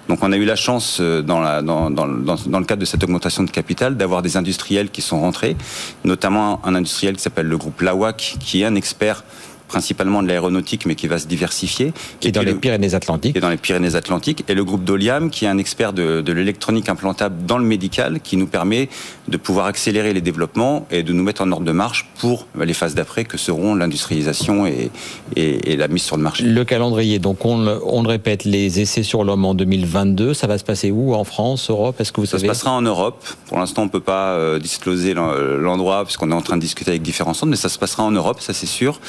Donc 0.09 0.19
on 0.23 0.31
a 0.31 0.37
eu 0.37 0.45
la 0.45 0.55
chance 0.55 0.99
dans, 0.99 1.61
dans, 1.63 1.89
dans, 1.89 2.05
le 2.05 2.65
cadre 2.65 2.81
de 2.81 2.85
cette 2.85 3.03
augmentation 3.03 3.43
de 3.43 3.51
capital 3.51 3.95
d'avoir 3.95 4.21
des 4.21 4.37
industriels 4.37 4.89
qui 4.89 5.01
sont 5.01 5.21
rentrés, 5.21 5.55
notamment 6.03 6.65
un 6.65 6.75
industriel 6.75 7.15
qui 7.15 7.21
s'appelle 7.21 7.47
le 7.47 7.57
groupe 7.57 7.81
Lawak, 7.81 8.37
qui 8.39 8.61
est 8.61 8.65
un 8.65 8.75
expert 8.75 9.23
principalement 9.67 10.23
de 10.23 10.27
l'aéronautique, 10.27 10.85
mais 10.85 10.95
qui 10.95 11.07
va 11.07 11.19
se 11.19 11.27
diversifier. 11.27 11.93
Qui 12.19 12.29
est 12.29 12.31
dans 12.31 12.41
les 12.41 12.55
Pyrénées-Atlantiques. 12.55 13.33
Qui 13.33 13.37
est 13.37 13.41
dans 13.41 13.49
les 13.49 13.57
Pyrénées-Atlantiques. 13.57 14.43
Et 14.47 14.53
le 14.53 14.63
groupe 14.63 14.83
Doliam, 14.83 15.29
qui 15.29 15.45
est 15.45 15.49
un 15.49 15.57
expert 15.57 15.93
de, 15.93 16.21
de 16.21 16.33
l'électronique 16.33 16.89
implantable 16.89 17.45
dans 17.45 17.57
le 17.57 17.65
médical, 17.65 18.19
qui 18.21 18.37
nous 18.37 18.47
permet 18.47 18.89
de 19.27 19.37
pouvoir 19.37 19.65
accélérer 19.65 20.13
les 20.13 20.21
développements 20.21 20.87
et 20.91 21.03
de 21.03 21.13
nous 21.13 21.23
mettre 21.23 21.41
en 21.41 21.51
ordre 21.51 21.65
de 21.65 21.71
marche 21.71 22.07
pour 22.19 22.47
les 22.59 22.73
phases 22.73 22.95
d'après, 22.95 23.25
que 23.25 23.37
seront 23.37 23.75
l'industrialisation 23.75 24.65
et, 24.65 24.91
et, 25.35 25.73
et, 25.73 25.75
la 25.75 25.87
mise 25.87 26.03
sur 26.03 26.17
le 26.17 26.23
marché. 26.23 26.43
Le 26.43 26.65
calendrier, 26.65 27.19
donc 27.19 27.45
on, 27.45 27.67
on 27.67 28.03
le 28.03 28.09
répète, 28.09 28.45
les 28.45 28.79
essais 28.79 29.03
sur 29.03 29.23
l'homme 29.23 29.45
en 29.45 29.53
2022, 29.53 30.33
ça 30.33 30.47
va 30.47 30.57
se 30.57 30.63
passer 30.63 30.91
où 30.91 31.13
En 31.13 31.23
France, 31.23 31.69
Europe 31.69 31.99
Est-ce 31.99 32.11
que 32.11 32.21
vous 32.21 32.25
ça 32.25 32.37
savez? 32.37 32.47
Ça 32.47 32.53
se 32.53 32.59
passera 32.59 32.71
en 32.71 32.81
Europe. 32.81 33.25
Pour 33.47 33.59
l'instant, 33.59 33.83
on 33.83 33.85
ne 33.85 33.91
peut 33.91 33.99
pas 33.99 34.31
euh, 34.31 34.59
discloser 34.59 35.13
l'endroit, 35.13 36.05
puisqu'on 36.05 36.31
est 36.31 36.35
en 36.35 36.41
train 36.41 36.55
de 36.55 36.61
discuter 36.61 36.91
avec 36.91 37.01
différents 37.01 37.33
centres, 37.33 37.49
mais 37.49 37.55
ça 37.57 37.69
se 37.69 37.79
passera 37.79 38.03
en 38.03 38.11
Europe, 38.11 38.41
ça 38.41 38.53
c'est 38.53 38.65
sûr. 38.65 38.99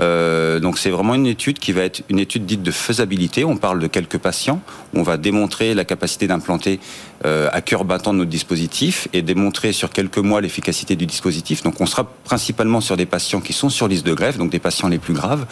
Euh, 0.00 0.07
euh, 0.08 0.60
donc 0.60 0.78
c'est 0.78 0.90
vraiment 0.90 1.14
une 1.14 1.26
étude 1.26 1.58
qui 1.58 1.72
va 1.72 1.82
être 1.82 2.02
une 2.08 2.18
étude 2.18 2.46
dite 2.46 2.62
de 2.62 2.70
faisabilité. 2.70 3.44
On 3.44 3.56
parle 3.56 3.78
de 3.78 3.86
quelques 3.86 4.18
patients. 4.18 4.60
On 4.94 5.02
va 5.02 5.16
démontrer 5.16 5.74
la 5.74 5.84
capacité 5.84 6.26
d'implanter 6.26 6.80
à 7.24 7.60
cœur 7.60 7.84
battant 7.84 8.12
notre 8.12 8.30
dispositif 8.30 9.08
et 9.12 9.22
démontrer 9.22 9.72
sur 9.72 9.90
quelques 9.90 10.18
mois 10.18 10.40
l'efficacité 10.40 10.96
du 10.96 11.06
dispositif. 11.06 11.62
Donc 11.62 11.80
on 11.80 11.86
sera 11.86 12.04
principalement 12.24 12.80
sur 12.80 12.96
des 12.96 13.06
patients 13.06 13.40
qui 13.40 13.52
sont 13.52 13.68
sur 13.68 13.88
liste 13.88 14.06
de 14.06 14.14
greffe, 14.14 14.38
donc 14.38 14.50
des 14.50 14.58
patients 14.58 14.88
les 14.88 14.98
plus 14.98 15.14
graves. 15.14 15.46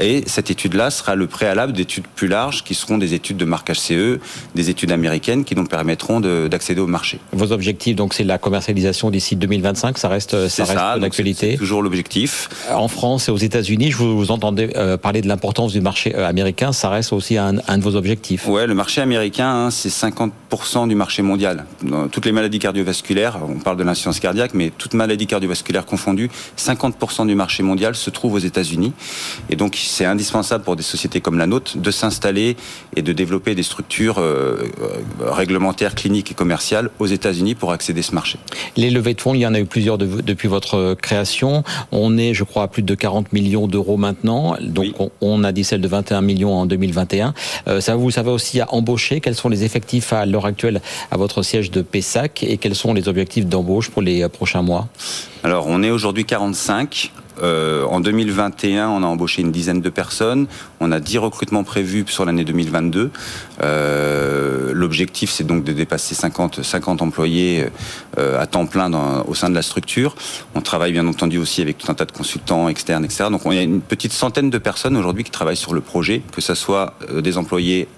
Et 0.00 0.22
cette 0.26 0.50
étude-là 0.50 0.90
sera 0.90 1.14
le 1.14 1.26
préalable 1.26 1.72
d'études 1.72 2.06
plus 2.06 2.28
larges 2.28 2.64
qui 2.64 2.74
seront 2.74 2.98
des 2.98 3.14
études 3.14 3.36
de 3.36 3.44
marque 3.44 3.70
HCE, 3.70 4.18
des 4.54 4.70
études 4.70 4.92
américaines 4.92 5.44
qui 5.44 5.54
nous 5.54 5.66
permettront 5.66 6.20
d'accéder 6.20 6.80
au 6.80 6.86
marché. 6.86 7.18
Vos 7.32 7.52
objectifs, 7.52 7.96
donc 7.96 8.14
c'est 8.14 8.24
la 8.24 8.38
commercialisation 8.38 9.10
d'ici 9.10 9.36
2025, 9.36 9.98
ça 9.98 10.08
reste, 10.08 10.48
ça 10.48 10.64
reste 10.64 11.00
d'actualité. 11.00 11.52
C'est 11.52 11.58
toujours 11.58 11.82
l'objectif. 11.82 12.48
En 12.70 12.88
France 12.88 13.28
et 13.28 13.30
aux 13.30 13.36
États-Unis, 13.36 13.90
je 13.90 13.96
vous, 13.96 14.16
vous 14.16 14.30
entendez 14.30 14.70
euh, 14.76 14.96
parler 14.96 15.20
de 15.20 15.28
l'importance 15.28 15.72
du 15.72 15.80
marché 15.80 16.14
euh, 16.16 16.26
américain, 16.28 16.72
ça 16.72 16.88
reste 16.88 17.12
aussi 17.12 17.36
un, 17.36 17.56
un, 17.68 17.78
de 17.78 17.82
vos 17.82 17.96
objectifs. 17.96 18.46
Ouais, 18.46 18.66
le 18.66 18.74
marché 18.74 19.00
américain, 19.00 19.66
hein, 19.66 19.70
c'est 19.70 19.90
50% 19.90 20.88
du 20.88 20.94
marché 21.00 21.22
mondial. 21.22 21.64
Dans 21.82 22.08
toutes 22.08 22.26
les 22.26 22.32
maladies 22.32 22.58
cardiovasculaires, 22.58 23.38
on 23.48 23.58
parle 23.58 23.78
de 23.78 23.84
l'insuffisance 23.84 24.20
cardiaque, 24.20 24.52
mais 24.52 24.70
toutes 24.76 24.92
maladies 24.92 25.26
cardiovasculaires 25.26 25.86
confondues, 25.86 26.30
50% 26.58 27.26
du 27.26 27.34
marché 27.34 27.62
mondial 27.62 27.94
se 27.94 28.10
trouve 28.10 28.34
aux 28.34 28.44
États-Unis. 28.50 28.92
Et 29.48 29.56
donc, 29.56 29.76
c'est 29.76 30.04
indispensable 30.04 30.62
pour 30.62 30.76
des 30.76 30.82
sociétés 30.82 31.22
comme 31.22 31.38
la 31.38 31.46
nôtre 31.46 31.78
de 31.78 31.90
s'installer 31.90 32.54
et 32.96 33.00
de 33.00 33.12
développer 33.14 33.54
des 33.54 33.62
structures 33.62 34.18
euh, 34.18 34.56
réglementaires, 35.20 35.94
cliniques 35.94 36.32
et 36.32 36.34
commerciales 36.34 36.90
aux 36.98 37.06
États-Unis 37.06 37.54
pour 37.54 37.72
accéder 37.72 38.00
à 38.00 38.02
ce 38.02 38.14
marché. 38.14 38.38
Les 38.76 38.90
levées 38.90 39.14
de 39.14 39.22
fonds, 39.22 39.34
il 39.34 39.40
y 39.40 39.46
en 39.46 39.54
a 39.54 39.60
eu 39.60 39.64
plusieurs 39.64 39.96
de, 39.96 40.20
depuis 40.20 40.48
votre 40.48 40.92
création. 40.92 41.64
On 41.92 42.18
est, 42.18 42.34
je 42.34 42.44
crois, 42.44 42.64
à 42.64 42.68
plus 42.68 42.82
de 42.82 42.94
40 42.94 43.32
millions 43.32 43.68
d'euros 43.68 43.96
maintenant. 43.96 44.54
Donc 44.60 44.88
on, 45.22 45.44
a 45.44 45.52
dit 45.52 45.64
celle 45.64 45.80
de 45.80 45.88
21 45.88 46.20
millions 46.20 46.52
en 46.52 46.66
2021. 46.66 47.32
ça, 47.80 47.96
vous 47.96 48.10
savez 48.10 48.30
aussi 48.30 48.60
à 48.60 48.66
embaucher. 48.74 49.20
Quels 49.22 49.34
sont 49.34 49.48
les 49.48 49.64
effectifs 49.64 50.12
à 50.12 50.26
l'heure 50.26 50.44
actuelle 50.44 50.82
à 51.10 51.16
votre 51.16 51.42
siège 51.42 51.70
de 51.70 51.82
Pessac 51.82 52.42
et 52.42 52.58
quels 52.58 52.74
sont 52.74 52.94
les 52.94 53.08
objectifs 53.08 53.46
d'embauche 53.46 53.90
pour 53.90 54.02
les 54.02 54.28
prochains 54.28 54.62
mois? 54.62 54.88
Alors 55.42 55.66
on 55.68 55.82
est 55.82 55.90
aujourd'hui 55.90 56.24
45. 56.24 57.12
Euh, 57.42 57.84
en 57.84 58.00
2021, 58.00 58.88
on 58.88 59.02
a 59.02 59.06
embauché 59.06 59.42
une 59.42 59.52
dizaine 59.52 59.80
de 59.80 59.90
personnes. 59.90 60.46
On 60.80 60.92
a 60.92 61.00
10 61.00 61.18
recrutements 61.18 61.64
prévus 61.64 62.04
sur 62.08 62.24
l'année 62.24 62.44
2022. 62.44 63.10
Euh, 63.62 64.72
L'objectif, 64.74 65.30
c'est 65.30 65.44
donc 65.44 65.64
de 65.64 65.72
dépasser 65.72 66.14
50, 66.14 66.62
50 66.62 67.02
employés 67.02 67.66
euh, 68.18 68.40
à 68.40 68.46
temps 68.46 68.66
plein 68.66 68.90
au 69.26 69.34
sein 69.34 69.50
de 69.50 69.54
la 69.54 69.62
structure. 69.62 70.14
On 70.54 70.60
travaille 70.60 70.92
bien 70.92 71.06
entendu 71.06 71.38
aussi 71.38 71.62
avec 71.62 71.78
tout 71.78 71.90
un 71.90 71.94
tas 71.94 72.04
de 72.04 72.12
consultants 72.12 72.68
externes, 72.68 73.04
etc. 73.04 73.24
Donc 73.30 73.44
on 73.46 73.50
a 73.50 73.62
une 73.62 73.80
petite 73.80 74.12
centaine 74.12 74.50
de 74.50 74.58
personnes 74.58 74.96
aujourd'hui 74.96 75.24
qui 75.24 75.30
travaillent 75.30 75.56
sur 75.56 75.74
le 75.74 75.80
projet, 75.80 76.22
que 76.32 76.40
ce 76.40 76.54
soit 76.54 76.94
euh, 77.10 77.20
des 77.20 77.36
employés 77.36 77.88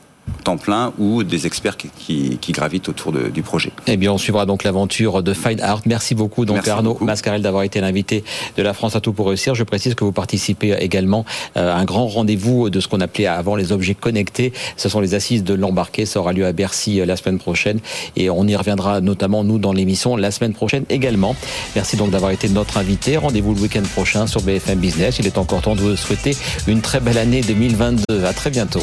temps 0.45 0.57
plein 0.57 0.93
ou 0.99 1.23
des 1.23 1.47
experts 1.47 1.77
qui, 1.77 2.39
gravitent 2.51 2.89
autour 2.89 3.13
du 3.13 3.43
projet. 3.43 3.73
Eh 3.87 3.97
bien, 3.97 4.13
on 4.13 4.19
suivra 4.19 4.45
donc 4.45 4.65
l'aventure 4.65 5.23
de 5.23 5.33
Fine 5.33 5.61
Art. 5.61 5.81
Merci 5.87 6.15
beaucoup, 6.15 6.45
donc 6.45 6.67
Arnaud 6.69 6.99
Mascarel, 7.01 7.41
d'avoir 7.41 7.63
été 7.63 7.81
l'invité 7.81 8.25
de 8.57 8.63
la 8.63 8.75
France 8.75 8.95
à 8.95 9.01
tout 9.01 9.13
pour 9.13 9.29
réussir. 9.29 9.55
Je 9.55 9.65
précise 9.65 9.95
que 9.95 10.05
vous 10.05 10.13
participez 10.13 10.73
également 10.81 11.25
à 11.55 11.75
un 11.75 11.85
grand 11.85 12.07
rendez-vous 12.07 12.71
de 12.71 12.81
ce 12.81 12.89
qu'on 12.89 13.01
appelait 13.01 13.27
avant 13.27 13.57
les 13.57 13.73
objets 13.73 13.95
connectés. 13.95 14.53
Ce 14.77 14.89
sont 14.89 15.01
les 15.01 15.15
assises 15.15 15.45
de 15.45 15.55
l'embarqué. 15.55 16.05
Ça 16.05 16.21
aura 16.21 16.33
lieu 16.33 16.45
à 16.45 16.53
Bercy 16.53 17.01
euh, 17.01 17.07
la 17.07 17.17
semaine 17.17 17.39
prochaine 17.39 17.81
et 18.17 18.29
on 18.31 18.47
y 18.47 18.57
reviendra 18.57 19.01
notamment 19.01 19.45
nous 19.45 19.59
dans 19.59 19.73
l'émission 19.73 20.17
la 20.17 20.31
semaine 20.31 20.53
prochaine 20.53 20.85
également. 20.91 21.37
Merci 21.75 21.97
donc 21.97 22.11
d'avoir 22.11 22.31
été 22.31 22.49
notre 22.49 22.77
invité. 22.77 23.17
Rendez-vous 23.17 23.55
le 23.55 23.61
week-end 23.61 23.83
prochain 23.95 24.27
sur 24.27 24.43
BFM 24.43 24.79
Business. 24.79 25.19
Il 25.19 25.27
est 25.27 25.39
encore 25.39 25.63
temps 25.63 25.75
de 25.75 25.81
vous 25.81 25.97
souhaiter 25.97 26.37
une 26.67 26.81
très 26.81 27.01
belle 27.01 27.19
année 27.19 27.41
2022. 27.41 28.25
À 28.25 28.33
très 28.33 28.51
bientôt. 28.51 28.83